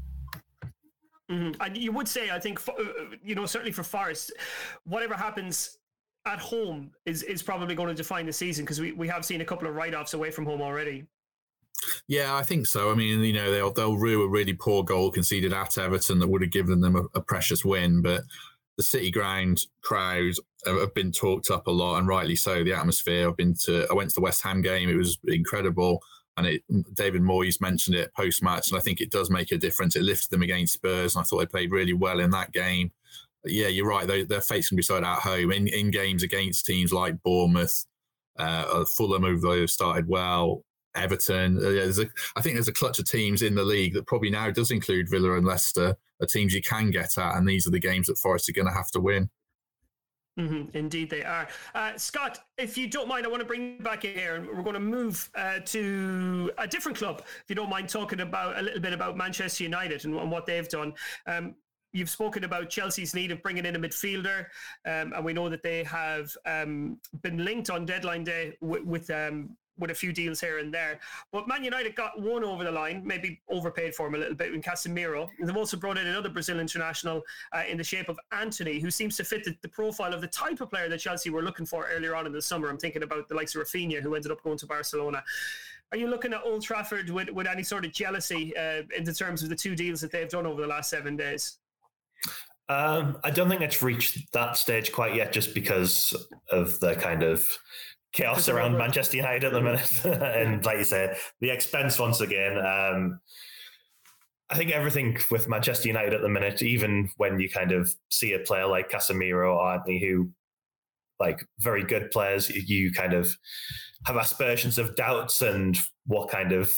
[1.31, 1.61] Mm-hmm.
[1.63, 2.73] And you would say, I think, uh,
[3.25, 4.33] you know, certainly for Forest,
[4.85, 5.79] whatever happens
[6.27, 9.41] at home is is probably going to define the season because we, we have seen
[9.41, 11.05] a couple of write offs away from home already.
[12.07, 12.91] Yeah, I think so.
[12.91, 16.29] I mean, you know, they'll they'll rue a really poor goal conceded at Everton that
[16.29, 18.23] would have given them a, a precious win, but
[18.77, 20.35] the City Ground crowd
[20.67, 22.65] have been talked up a lot, and rightly so.
[22.65, 23.29] The atmosphere.
[23.29, 23.87] I've been to.
[23.91, 24.89] I went to the West Ham game.
[24.89, 26.03] It was incredible.
[26.39, 26.63] And it,
[26.95, 29.97] David Moyes mentioned it post match, and I think it does make a difference.
[29.97, 32.91] It lifted them against Spurs, and I thought they played really well in that game.
[33.43, 34.07] But yeah, you're right.
[34.07, 37.85] They, their fates can be decided at home in, in games against teams like Bournemouth,
[38.39, 40.65] uh, Fulham, who have started well.
[40.95, 41.65] Everton.
[41.65, 44.31] Uh, yeah, a, I think there's a clutch of teams in the league that probably
[44.31, 47.71] now does include Villa and Leicester, are teams you can get at, and these are
[47.71, 49.29] the games that Forest are going to have to win.
[50.39, 50.77] Mm-hmm.
[50.77, 51.47] Indeed, they are.
[51.75, 54.47] Uh, Scott, if you don't mind, I want to bring you back in here, and
[54.47, 57.23] we're going to move uh, to a different club.
[57.27, 60.47] If you don't mind talking about a little bit about Manchester United and, and what
[60.47, 60.95] they've done.
[61.27, 61.55] Um,
[61.93, 64.47] you've spoken about Chelsea's need of bringing in a midfielder,
[64.87, 69.11] um, and we know that they have um, been linked on deadline day with, with
[69.11, 71.01] um, with a few deals here and there.
[71.33, 74.53] But Man United got one over the line, maybe overpaid for him a little bit
[74.53, 75.29] in Casemiro.
[75.39, 78.91] And they've also brought in another Brazil international uh, in the shape of Antony, who
[78.91, 81.65] seems to fit the, the, profile of the type of player that Chelsea were looking
[81.65, 82.69] for earlier on in the summer.
[82.69, 85.25] I'm thinking about the likes of Rafinha, who ended up going to Barcelona.
[85.93, 89.43] Are you looking at Old Trafford with, with any sort of jealousy uh, in terms
[89.43, 91.59] of the two deals that they've done over the last seven days?
[92.69, 96.15] Um, I don't think it's reached that stage quite yet, just because
[96.51, 97.47] of the kind of
[98.13, 100.05] chaos around Manchester United at the minute.
[100.05, 102.59] and like you said, the expense once again.
[102.59, 103.21] Um,
[104.51, 108.35] I think everything with Manchester United at the minute, even when you kind of see
[108.35, 110.31] a player like Casemiro or Antony, who
[111.19, 113.35] like very good players, you kind of
[114.05, 116.71] have aspersions of doubts and what kind of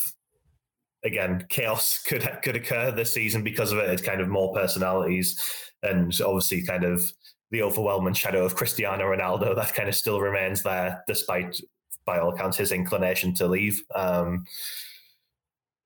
[1.04, 3.90] again chaos could could occur this season because of it.
[3.90, 5.40] It's kind of more personalities
[5.82, 7.02] and obviously kind of
[7.54, 11.60] the overwhelming shadow of Cristiano Ronaldo that kind of still remains there, despite,
[12.04, 13.82] by all accounts, his inclination to leave.
[13.94, 14.44] Um,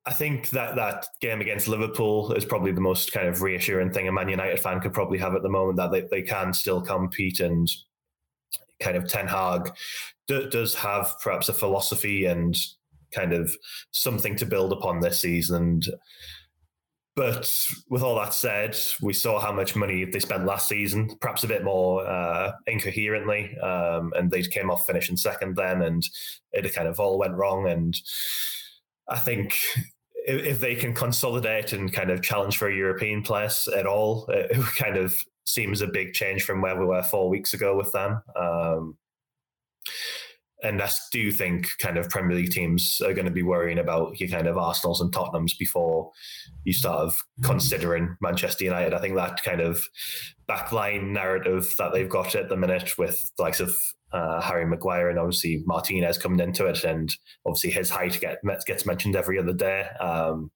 [0.07, 4.09] I think that that game against Liverpool is probably the most kind of reassuring thing
[4.09, 6.81] a Man United fan could probably have at the moment that they, they can still
[6.81, 7.71] compete and
[8.81, 9.71] kind of Ten Hag
[10.27, 12.57] d- does have perhaps a philosophy and
[13.13, 13.55] kind of
[13.91, 15.57] something to build upon this season.
[15.57, 15.87] And
[17.19, 17.53] but
[17.91, 21.49] with all that said, we saw how much money they spent last season, perhaps a
[21.49, 26.05] bit more uh, incoherently, um, and they came off finishing second then, and
[26.53, 27.69] it kind of all went wrong.
[27.69, 28.01] And
[29.09, 29.59] I think
[30.29, 34.27] if, if they can consolidate and kind of challenge for a European place at all,
[34.29, 35.13] it kind of
[35.45, 38.23] seems a big change from where we were four weeks ago with them.
[38.37, 38.97] Um,
[40.63, 44.19] and I do think kind of Premier League teams are going to be worrying about
[44.19, 46.11] your kind of Arsenal's and Tottenham's before
[46.65, 48.93] you start of considering Manchester United.
[48.93, 49.83] I think that kind of
[50.49, 53.73] backline narrative that they've got at the minute with the likes of
[54.13, 57.15] uh, Harry Maguire and obviously Martinez coming into it, and
[57.47, 59.83] obviously his height get, gets mentioned every other day.
[60.01, 60.51] Um,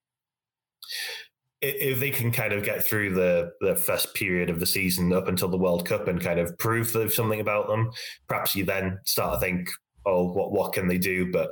[1.61, 5.29] if they can kind of get through the the first period of the season up
[5.29, 7.91] until the World Cup and kind of prove something about them,
[8.29, 9.69] perhaps you then start to think,
[10.07, 11.31] oh, what what can they do?
[11.31, 11.51] But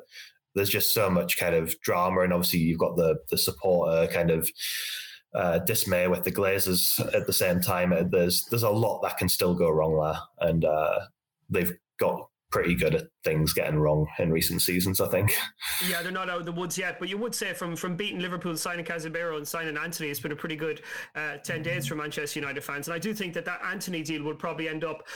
[0.54, 4.30] there's just so much kind of drama, and obviously you've got the the supporter kind
[4.30, 4.50] of
[5.34, 7.92] uh, dismay with the Glazers at the same time.
[8.10, 11.00] There's there's a lot that can still go wrong there, and uh,
[11.48, 15.32] they've got pretty good at things getting wrong in recent seasons, I think.
[15.88, 18.18] Yeah, they're not out of the woods yet, but you would say from from beating
[18.18, 20.82] Liverpool, signing Casemiro and signing Antony, it's been a pretty good
[21.14, 22.88] uh, 10 days for Manchester United fans.
[22.88, 25.06] And I do think that that Antony deal would probably end up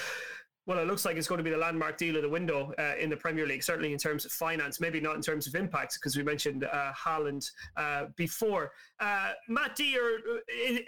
[0.67, 2.95] well, it looks like it's going to be the landmark deal of the window uh,
[2.99, 5.95] in the Premier League, certainly in terms of finance, maybe not in terms of impact,
[5.95, 7.47] because we mentioned uh, Haaland
[7.77, 8.73] uh, before.
[8.99, 9.99] Uh, Matt D,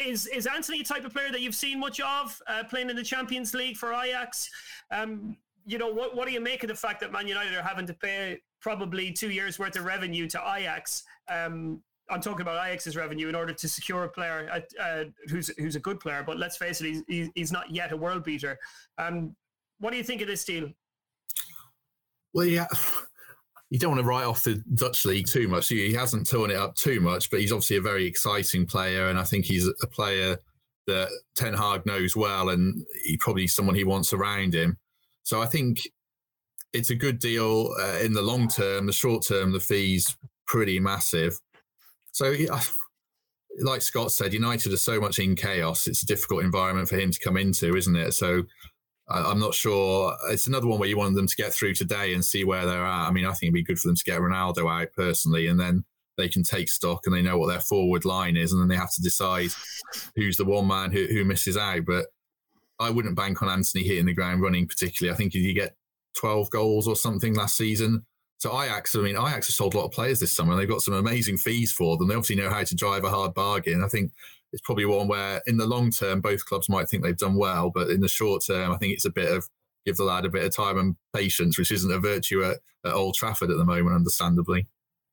[0.00, 2.96] is, is Antony a type of player that you've seen much of uh, playing in
[2.96, 4.48] the Champions League for Ajax?
[4.90, 5.36] Um,
[5.66, 7.86] you know, what, what do you make of the fact that Man United are having
[7.86, 11.02] to pay probably two years worth of revenue to Ajax?
[11.28, 15.74] Um, I'm talking about Ajax's revenue in order to secure a player uh, who's who's
[15.74, 18.56] a good player, but let's face it, he's, he's not yet a world beater.
[18.96, 19.34] Um,
[19.78, 20.70] what do you think of this deal?
[22.34, 22.66] Well, yeah,
[23.70, 25.68] you don't want to write off the Dutch league too much.
[25.68, 29.18] He hasn't torn it up too much, but he's obviously a very exciting player, and
[29.18, 30.38] I think he's a player
[30.86, 34.78] that Ten Hag knows well, and he probably someone he wants around him.
[35.24, 35.80] So I think
[36.72, 38.86] it's a good deal uh, in the long term.
[38.86, 41.38] The short term, the fees pretty massive.
[42.12, 42.34] So,
[43.60, 45.86] like Scott said, United are so much in chaos.
[45.86, 48.12] It's a difficult environment for him to come into, isn't it?
[48.12, 48.44] So
[49.08, 50.16] I, am not sure.
[50.30, 52.84] It's another one where you want them to get through today and see where they're
[52.84, 53.08] at.
[53.08, 55.58] I mean, I think it'd be good for them to get Ronaldo out personally, and
[55.58, 55.84] then
[56.16, 58.76] they can take stock and they know what their forward line is, and then they
[58.76, 59.50] have to decide
[60.16, 61.84] who's the one man who, who misses out.
[61.86, 62.06] But
[62.78, 65.14] I wouldn't bank on Antony hitting the ground running particularly.
[65.14, 65.76] I think if you get
[66.16, 68.04] 12 goals or something last season.
[68.38, 70.68] So Ajax, I mean, Ajax have sold a lot of players this summer, and they've
[70.68, 72.08] got some amazing fees for them.
[72.08, 73.82] They obviously know how to drive a hard bargain.
[73.82, 74.12] I think
[74.52, 77.70] it's probably one where in the long term both clubs might think they've done well,
[77.70, 79.48] but in the short term, I think it's a bit of
[79.84, 82.92] give the lad a bit of time and patience, which isn't a virtue at, at
[82.92, 84.66] Old Trafford at the moment, understandably.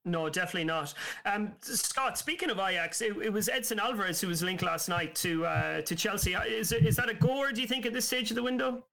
[0.05, 0.93] No, definitely not.
[1.25, 5.15] Um, Scott, speaking of Ajax, it, it, was Edson Alvarez who was linked last night
[5.15, 6.33] to uh, to Chelsea.
[6.33, 8.83] Is, is that a goer, do you think, at this stage of the window?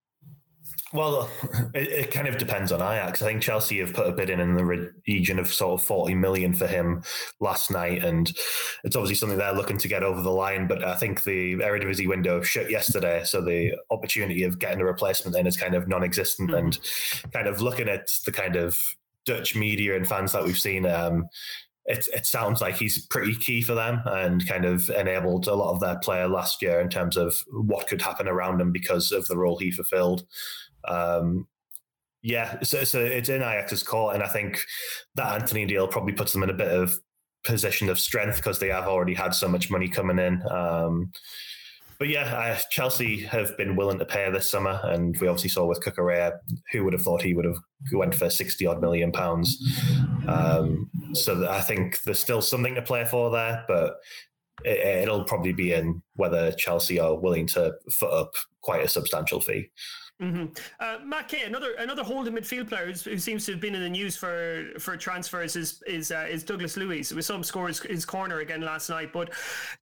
[0.93, 1.31] Well,
[1.75, 3.23] it, it, kind of depends on Ajax.
[3.23, 6.15] I think Chelsea have put a bid in in the region of sort of 40
[6.17, 7.03] million for him
[7.39, 8.03] last night.
[8.03, 8.29] And
[8.83, 10.67] it's obviously something they're looking to get over the line.
[10.67, 13.23] But I think the Eredivisie window shut yesterday.
[13.25, 16.51] So the opportunity of getting a replacement then is kind of non existent.
[16.51, 16.59] Mm-hmm.
[16.59, 18.77] And kind of looking at the kind of
[19.27, 21.29] Dutch media and fans that we've seen, um,
[21.87, 25.73] it, it sounds like he's pretty key for them and kind of enabled a lot
[25.73, 29.27] of their player last year in terms of what could happen around him because of
[29.29, 30.25] the role he fulfilled.
[30.85, 31.47] Um,
[32.23, 34.61] yeah, so, so it's in Ajax's court, and I think
[35.15, 36.99] that Antony deal probably puts them in a bit of
[37.45, 40.43] position of strength because they have already had so much money coming in.
[40.51, 41.13] Um,
[41.99, 45.67] but yeah, uh, Chelsea have been willing to pay this summer, and we obviously saw
[45.67, 46.39] with Cucurella,
[46.73, 47.59] who would have thought he would have
[47.93, 49.59] went for sixty odd million pounds.
[50.27, 53.97] Um, so I think there's still something to play for there, but
[54.65, 59.41] it, will probably be in whether Chelsea are willing to foot up quite a substantial
[59.41, 59.71] fee.
[60.21, 60.47] Mm-hmm.
[60.79, 63.89] Uh, Matt Kay, another another holding midfield player who seems to have been in the
[63.89, 67.15] news for for transfers is is uh, is Douglas Luiz.
[67.15, 69.33] We saw him score his, his, corner again last night, but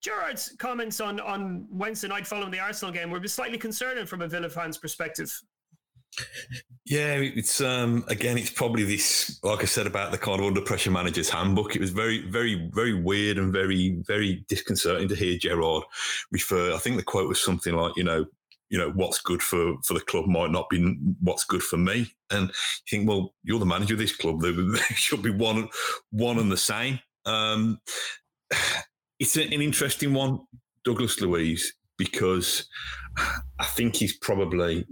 [0.00, 4.28] Gerrard's comments on on Wednesday night following the Arsenal game were slightly concerning from a
[4.28, 5.32] Villa fan's perspective.
[6.86, 10.60] Yeah, it's um again, it's probably this, like I said about the kind of under
[10.60, 11.74] pressure manager's handbook.
[11.74, 15.82] It was very, very, very weird and very, very disconcerting to hear Gerrard
[16.32, 16.72] refer.
[16.72, 18.24] I think the quote was something like, you know,
[18.70, 22.12] you know what's good for for the club might not be what's good for me.
[22.30, 24.52] And you think well you're the manager of this club they,
[24.94, 25.68] should be one
[26.10, 27.00] one and the same.
[27.26, 27.80] Um,
[29.18, 30.40] it's an interesting one
[30.84, 32.66] Douglas Luiz because
[33.58, 34.86] i think he's probably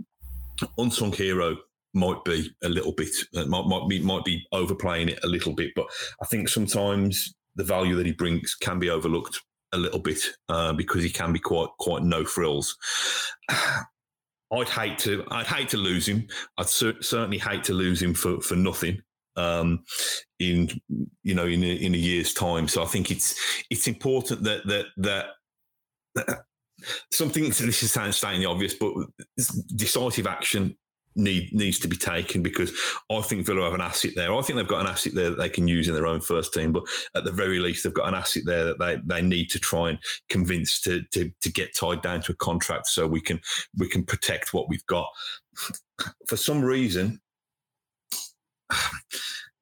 [0.77, 1.57] unsung hero
[1.95, 5.55] might be a little bit uh, might, might be might be overplaying it a little
[5.55, 5.87] bit but
[6.21, 9.41] i think sometimes the value that he brings can be overlooked
[9.77, 12.77] a little bit uh, because he can be quite quite no frills.
[14.53, 16.27] I'd hate to I'd hate to lose him.
[16.59, 19.03] I'd cer- certainly hate to lose him for for nothing
[19.37, 19.85] um,
[20.39, 20.71] in
[21.23, 22.69] you know in a, in a year's time.
[22.69, 23.35] So I think it's
[23.71, 25.27] it's important that that that.
[26.15, 26.41] that
[27.11, 28.93] something this is stating the obvious, but
[29.75, 30.77] decisive action
[31.17, 32.73] need needs to be taken because
[33.11, 34.35] I think Villa have an asset there.
[34.35, 36.53] I think they've got an asset there that they can use in their own first
[36.53, 39.51] team, but at the very least, they've got an asset there that they, they need
[39.51, 39.99] to try and
[40.29, 43.41] convince to, to to get tied down to a contract so we can
[43.79, 45.09] we can protect what we've got.
[46.27, 47.21] For some reason,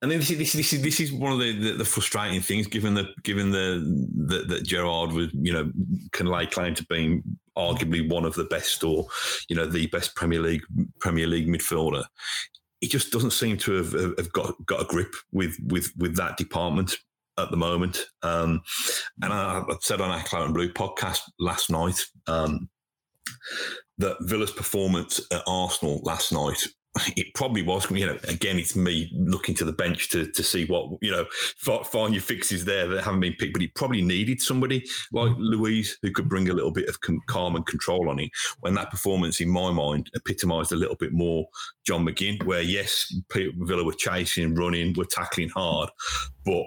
[0.02, 2.94] and this is, this is this is one of the, the, the, frustrating things, given
[2.94, 3.80] the given the
[4.46, 5.70] that Gerrard was you know
[6.12, 7.22] can lay claim to being
[7.56, 9.06] arguably one of the best or
[9.48, 10.62] you know the best Premier League
[11.00, 12.04] Premier League midfielder.
[12.80, 16.36] He just doesn't seem to have, have got got a grip with with with that
[16.36, 16.96] department
[17.38, 18.06] at the moment.
[18.22, 18.62] Um,
[19.22, 22.68] and I, I, said on our and Blue podcast last night um,
[23.98, 26.66] that Villa's performance at Arsenal last night
[27.16, 27.90] it probably was.
[27.90, 31.26] You know, again, it's me looking to the bench to to see what you know,
[31.84, 33.52] find your fixes there that haven't been picked.
[33.52, 35.36] But he probably needed somebody like mm.
[35.38, 38.30] Luiz who could bring a little bit of calm and control on it.
[38.60, 41.46] When that performance, in my mind, epitomised a little bit more
[41.86, 45.90] John McGinn, where yes, Villa were chasing, running, were tackling hard,
[46.44, 46.64] but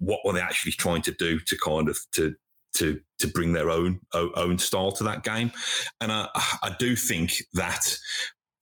[0.00, 2.34] what were they actually trying to do to kind of to
[2.74, 5.50] to to bring their own own style to that game.
[6.00, 7.96] And I, I do think that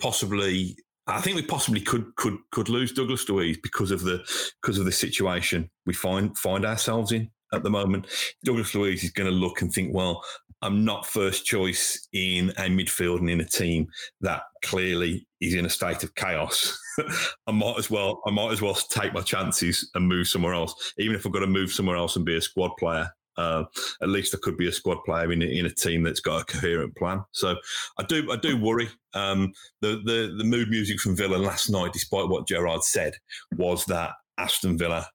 [0.01, 0.77] possibly
[1.09, 4.19] I think we possibly could could could lose Douglas Luiz because of the
[4.61, 8.07] because of the situation we find find ourselves in at the moment.
[8.45, 10.23] Douglas Luiz is going to look and think, well,
[10.63, 13.87] I'm not first choice in a midfield and in a team
[14.21, 16.77] that clearly is in a state of chaos.
[17.47, 20.93] I might as well I might as well take my chances and move somewhere else,
[20.99, 23.65] even if I've got to move somewhere else and be a squad player uh,
[24.03, 26.45] at least there could be a squad player in, in a team that's got a
[26.45, 27.25] coherent plan.
[27.33, 27.57] So
[27.99, 28.89] I do I do worry.
[29.15, 33.15] Um, the, the the mood music from Villa last night, despite what Gerrard said,
[33.57, 35.09] was that Aston Villa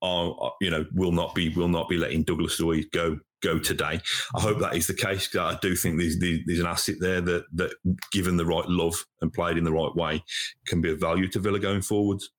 [0.00, 4.00] are you know will not be will not be letting Douglas Luiz go go today.
[4.34, 5.34] I hope that is the case.
[5.36, 7.72] I do think there's, there's an asset there that that
[8.12, 10.22] given the right love and played in the right way
[10.66, 12.30] can be of value to Villa going forwards.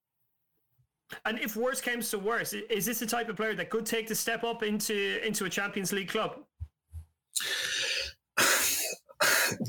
[1.26, 4.07] And if worse comes to worse, is this the type of player that could take
[4.07, 6.38] the step up into into a Champions League club?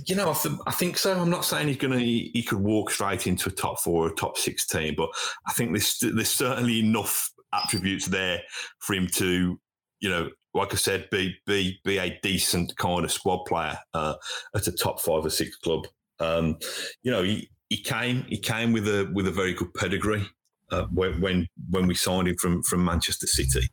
[0.07, 1.19] You know, I, th- I think so.
[1.19, 1.99] I'm not saying he's going to.
[1.99, 5.09] He, he, could walk straight into a top four or top sixteen, but
[5.47, 8.43] I think there's there's certainly enough attributes there
[8.79, 9.59] for him to,
[10.01, 14.15] you know, like I said, be be be a decent kind of squad player uh,
[14.55, 15.87] at a top five or six club.
[16.19, 16.59] Um,
[17.03, 20.27] you know, he, he came he came with a with a very good pedigree.
[20.71, 23.69] Uh, when, when we signed him from from Manchester City,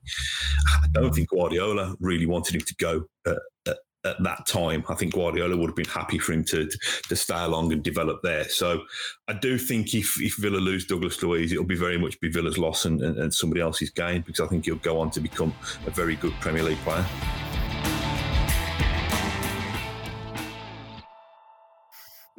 [0.84, 3.38] I don't think Guardiola really wanted him to go at,
[3.68, 4.84] at, at that time.
[4.90, 6.70] I think Guardiola would have been happy for him to
[7.10, 8.48] to stay along and develop there.
[8.50, 8.82] So
[9.28, 12.58] I do think if if Villa lose Douglas Luiz, it'll be very much be Villa's
[12.58, 15.54] loss and, and, and somebody else's gain because I think he'll go on to become
[15.86, 17.06] a very good Premier League player.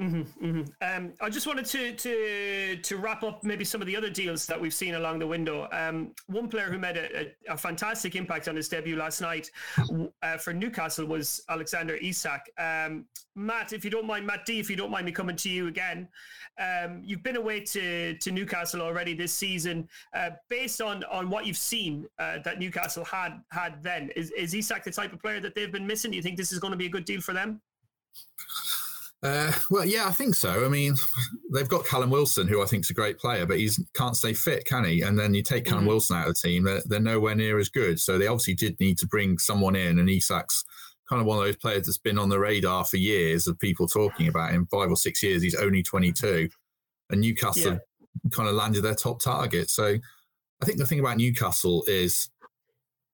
[0.00, 0.62] Mm-hmm, mm-hmm.
[0.80, 4.46] Um, I just wanted to to to wrap up maybe some of the other deals
[4.46, 5.68] that we've seen along the window.
[5.72, 9.50] Um, one player who made a, a, a, fantastic impact on his debut last night
[10.22, 12.42] uh, for Newcastle was Alexander Isak.
[12.58, 15.48] Um, Matt, if you don't mind, Matt D, if you don't mind me coming to
[15.48, 16.08] you again,
[16.60, 19.88] um, you've been away to to Newcastle already this season.
[20.14, 24.54] Uh, based on on what you've seen uh, that Newcastle had had then, is, is
[24.54, 26.12] Isak the type of player that they've been missing?
[26.12, 27.60] Do you think this is going to be a good deal for them?
[29.22, 30.64] Uh, well, yeah, I think so.
[30.64, 30.94] I mean,
[31.52, 34.32] they've got Callum Wilson, who I think is a great player, but he can't stay
[34.32, 35.02] fit, can he?
[35.02, 35.88] And then you take Callum mm-hmm.
[35.88, 37.98] Wilson out of the team, they're, they're, nowhere near as good.
[37.98, 40.64] So they obviously did need to bring someone in, and Isak's
[41.08, 43.88] kind of one of those players that's been on the radar for years of people
[43.88, 44.68] talking about him.
[44.70, 46.48] Five or six years, he's only 22,
[47.10, 48.30] and Newcastle yeah.
[48.30, 49.70] kind of landed their top target.
[49.70, 49.96] So
[50.62, 52.30] I think the thing about Newcastle is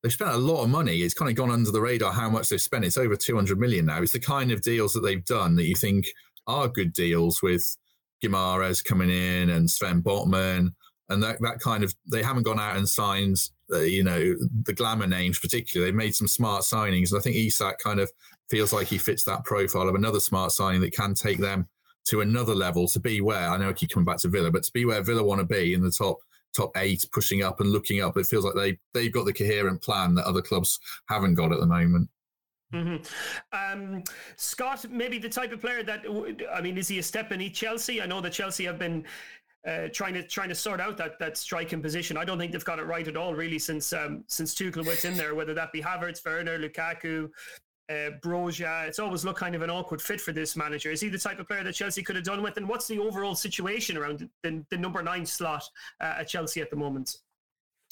[0.04, 0.98] they've spent a lot of money.
[0.98, 2.84] It's kind of gone under the radar how much they've spent.
[2.84, 4.02] It's over 200 million now.
[4.02, 6.06] It's the kind of deals that they've done that you think
[6.46, 7.74] are good deals with
[8.22, 10.74] Guimaraes coming in and Sven Botman
[11.08, 13.38] and that, that kind of, they haven't gone out and signed,
[13.72, 15.90] uh, you know, the glamour names particularly.
[15.90, 17.10] They've made some smart signings.
[17.10, 18.12] And I think Isak kind of
[18.50, 21.66] feels like he fits that profile of another smart signing that can take them
[22.08, 24.64] to another level to be where, I know I keep coming back to Villa, but
[24.64, 26.18] to be where Villa want to be in the top
[26.54, 28.16] top eight, pushing up and looking up.
[28.16, 30.78] It feels like they they've got the coherent plan that other clubs
[31.08, 32.08] haven't got at the moment.
[32.72, 33.02] Mm-hmm.
[33.52, 34.02] Um,
[34.36, 36.04] Scott, maybe the type of player that
[36.52, 38.02] I mean, is he a step beneath Chelsea?
[38.02, 39.04] I know that Chelsea have been
[39.66, 42.16] uh, trying to trying to sort out that that striking position.
[42.16, 45.04] I don't think they've got it right at all, really, since um, since Tuchel was
[45.04, 45.34] in there.
[45.34, 47.30] Whether that be Havertz, Werner, Lukaku,
[47.90, 48.86] uh, Broja.
[48.86, 50.90] It's always looked kind of an awkward fit for this manager.
[50.90, 52.56] Is he the type of player that Chelsea could have done with?
[52.56, 55.64] And what's the overall situation around the, the number nine slot
[56.00, 57.16] uh, at Chelsea at the moment?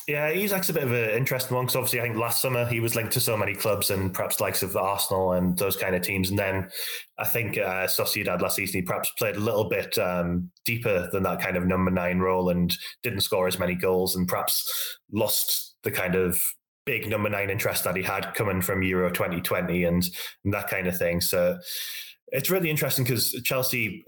[0.09, 2.67] Yeah, he's actually a bit of an interesting one because obviously I think last summer
[2.67, 5.95] he was linked to so many clubs and perhaps likes of Arsenal and those kind
[5.95, 6.31] of teams.
[6.31, 6.69] And then
[7.19, 11.23] I think uh, Sociedad last season he perhaps played a little bit um, deeper than
[11.23, 15.77] that kind of number nine role and didn't score as many goals and perhaps lost
[15.85, 16.37] the kind of
[16.85, 20.09] big number nine interest that he had coming from Euro 2020 and,
[20.45, 21.21] and that kind of thing.
[21.21, 21.59] So
[22.29, 24.05] it's really interesting because Chelsea,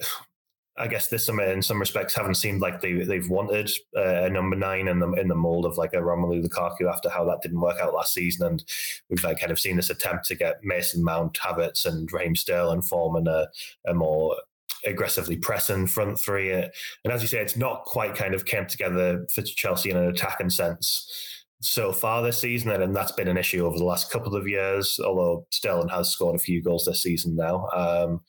[0.77, 4.31] I guess this summer in some respects haven't seemed like they they've wanted uh, a
[4.31, 7.43] number nine in the in the mold of like a Romelu Lukaku after how that
[7.43, 8.65] didn't work out last season, and
[9.09, 12.83] we've like kind of seen this attempt to get Mason Mount, Havertz, and Raheem Sterling
[12.83, 13.47] forming a,
[13.87, 14.37] a more
[14.85, 16.51] aggressively pressing front three.
[16.51, 16.73] And
[17.09, 20.51] as you say, it's not quite kind of came together for Chelsea in an attacking
[20.51, 24.47] sense so far this season, and that's been an issue over the last couple of
[24.47, 25.01] years.
[25.05, 27.69] Although Sterling has scored a few goals this season now.
[27.75, 28.21] Um,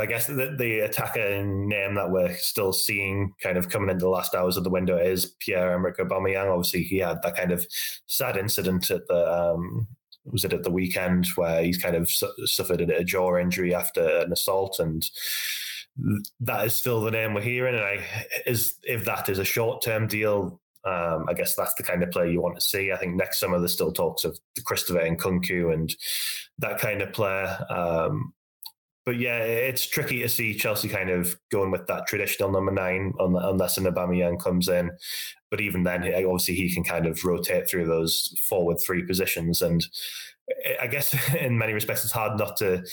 [0.00, 4.34] I guess the, the name that we're still seeing kind of coming into the last
[4.34, 6.52] hours of the window is Pierre Emerick Aubameyang.
[6.52, 7.66] Obviously, he had that kind of
[8.06, 9.88] sad incident at the um,
[10.24, 14.06] was it at the weekend where he's kind of su- suffered a jaw injury after
[14.18, 15.10] an assault and
[16.40, 17.74] that is still the name we're hearing.
[17.74, 18.04] And I
[18.46, 22.10] is if that is a short term deal, um, I guess that's the kind of
[22.10, 22.92] player you want to see.
[22.92, 25.94] I think next summer there's still talks of Christopher Nkunku and
[26.58, 27.58] that kind of player.
[27.68, 28.32] Um,
[29.04, 33.14] but yeah, it's tricky to see Chelsea kind of going with that traditional number nine
[33.18, 34.90] unless an Aubameyang comes in.
[35.50, 39.62] But even then, obviously he can kind of rotate through those forward three positions.
[39.62, 39.86] And
[40.80, 42.84] I guess in many respects, it's hard not to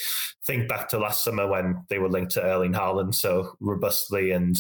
[0.46, 4.58] think back to last summer when they were linked to Erling Haaland so robustly, and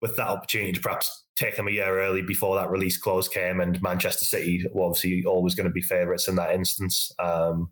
[0.00, 3.60] with that opportunity to perhaps take him a year early before that release clause came,
[3.60, 7.12] and Manchester City were obviously always going to be favourites in that instance.
[7.18, 7.70] Um,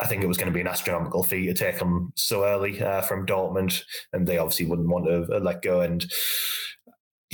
[0.00, 2.80] I think it was going to be an astronomical fee to take him so early
[2.80, 5.80] uh, from Dortmund, and they obviously wouldn't want to uh, let go.
[5.80, 6.04] And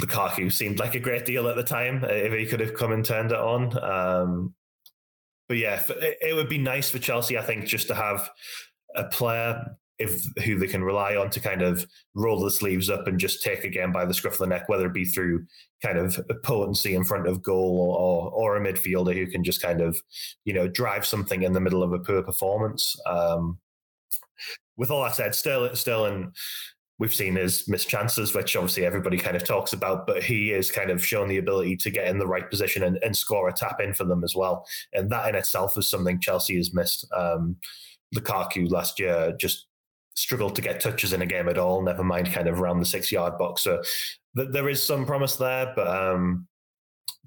[0.00, 2.92] Lukaku seemed like a great deal at the time uh, if he could have come
[2.92, 3.78] and turned it on.
[3.82, 4.54] Um,
[5.48, 8.30] but yeah, it would be nice for Chelsea, I think, just to have
[8.94, 13.06] a player if who they can rely on to kind of roll the sleeves up
[13.06, 15.44] and just take again by the scruff of the neck, whether it be through
[15.82, 19.80] kind of potency in front of goal or, or, a midfielder who can just kind
[19.80, 19.96] of,
[20.44, 22.96] you know, drive something in the middle of a poor performance.
[23.06, 23.58] Um,
[24.76, 26.32] with all that said, Sterling, Sterling
[26.98, 30.70] we've seen his missed chances, which obviously everybody kind of talks about, but he is
[30.70, 33.52] kind of shown the ability to get in the right position and, and score a
[33.52, 34.64] tap in for them as well.
[34.92, 37.06] And that in itself is something Chelsea has missed.
[37.12, 37.56] Um,
[38.14, 39.66] Lukaku last year just
[40.14, 42.86] struggled to get touches in a game at all, never mind kind of around the
[42.86, 43.62] six yard box.
[43.62, 43.82] So
[44.36, 46.46] th- there is some promise there, but um,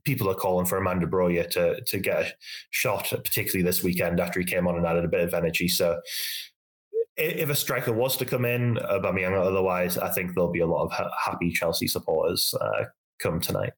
[0.05, 2.33] people are calling for Armando Broja to to get a
[2.71, 5.67] shot, particularly this weekend after he came on and added a bit of energy.
[5.67, 5.99] So
[7.17, 10.85] if a striker was to come in, Aubameyang otherwise, I think there'll be a lot
[10.85, 12.85] of happy Chelsea supporters uh,
[13.19, 13.73] come tonight.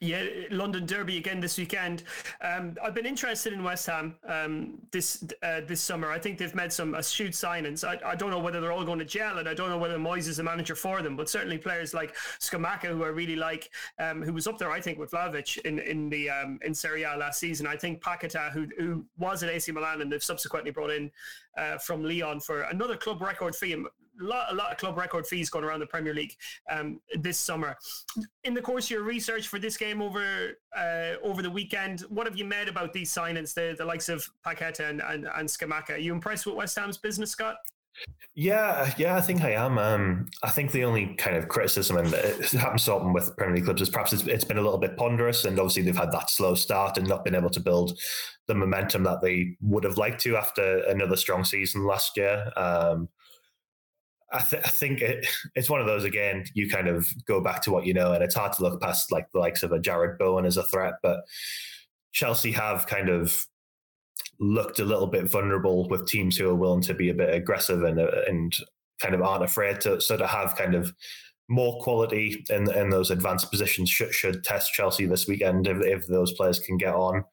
[0.00, 2.04] Yeah, London Derby again this weekend.
[2.40, 6.10] Um, I've been interested in West Ham um, this uh, this summer.
[6.10, 7.84] I think they've made some astute signings.
[7.86, 9.98] I, I, don't know whether they're all going to gel, and I don't know whether
[9.98, 11.16] Moyes is the manager for them.
[11.16, 14.80] But certainly players like Scamacca, who I really like, um, who was up there, I
[14.80, 17.66] think, with Vlahovic in in the um, in Serie A last season.
[17.66, 21.10] I think Paqueta, who who was at AC Milan, and they've subsequently brought in
[21.56, 23.84] uh, from Lyon for another club record fee
[24.20, 26.34] lot, a lot of club record fees going around the Premier League
[26.70, 27.76] um, this summer.
[28.44, 32.26] In the course of your research for this game over uh, over the weekend, what
[32.26, 35.90] have you made about these signings, the, the likes of Paqueta and, and, and Scamacca?
[35.90, 37.56] Are you impressed with West Ham's business, Scott?
[38.36, 39.78] Yeah, yeah, I think I am.
[39.78, 43.66] Um, I think the only kind of criticism, and it happens often with Premier League
[43.66, 46.30] clubs, is perhaps it's, it's been a little bit ponderous, and obviously they've had that
[46.30, 47.96] slow start and not been able to build
[48.48, 52.50] the momentum that they would have liked to after another strong season last year.
[52.56, 53.08] Um,
[54.34, 56.44] I, th- I think it, it's one of those again.
[56.54, 59.12] You kind of go back to what you know, and it's hard to look past
[59.12, 60.94] like the likes of a Jarrod Bowen as a threat.
[61.02, 61.20] But
[62.12, 63.46] Chelsea have kind of
[64.40, 67.84] looked a little bit vulnerable with teams who are willing to be a bit aggressive
[67.84, 68.56] and uh, and
[69.00, 70.92] kind of aren't afraid to sort of have kind of
[71.48, 76.06] more quality in in those advanced positions should, should test Chelsea this weekend if, if
[76.06, 77.24] those players can get on.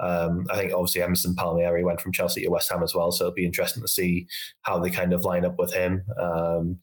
[0.00, 3.24] Um, I think obviously Emerson Palmieri went from Chelsea to West Ham as well, so
[3.24, 4.26] it'll be interesting to see
[4.62, 6.04] how they kind of line up with him.
[6.20, 6.78] Um,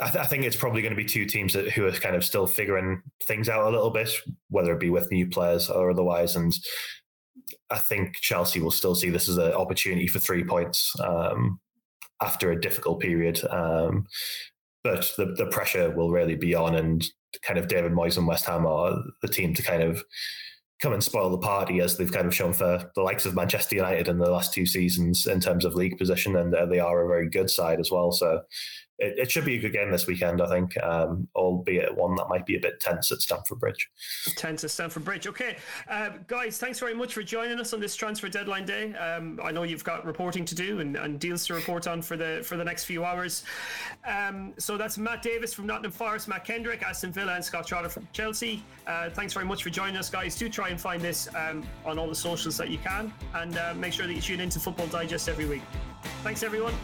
[0.00, 2.16] I, th- I, think it's probably going to be two teams that, who are kind
[2.16, 4.10] of still figuring things out a little bit,
[4.48, 6.34] whether it be with new players or otherwise.
[6.34, 6.52] And
[7.70, 11.60] I think Chelsea will still see this as an opportunity for three points um,
[12.22, 13.40] after a difficult period.
[13.50, 14.06] Um,
[14.82, 17.06] but the, the pressure will really be on, and
[17.42, 20.02] kind of David Moyes and West Ham are the team to kind of
[20.82, 23.76] come and spoil the party as they've kind of shown for the likes of Manchester
[23.76, 27.04] United in the last two seasons in terms of league position, and uh, they are
[27.04, 28.10] a very good side as well.
[28.10, 28.42] So
[29.02, 32.28] it, it, should be a good game this weekend, I think, um, albeit one that
[32.28, 33.90] might be a bit tense at Stamford Bridge.
[34.36, 35.26] Tense at Stamford Bridge.
[35.26, 35.56] Okay,
[35.88, 38.94] uh, guys, thanks very much for joining us on this transfer deadline day.
[38.94, 42.16] Um, I know you've got reporting to do and, and, deals to report on for
[42.16, 43.44] the for the next few hours.
[44.06, 47.88] Um, so that's Matt Davies from Nottingham Forest, Matt Kendrick, Aston Villa, and Scott Trotter
[47.88, 48.64] from Chelsea.
[48.86, 50.36] Uh, thanks very much for joining us, guys.
[50.36, 53.74] Do try and find this um, on all the socials that you can, and uh,
[53.74, 55.62] make sure that you tune into Football Digest every week.
[56.22, 56.74] Thanks, everyone.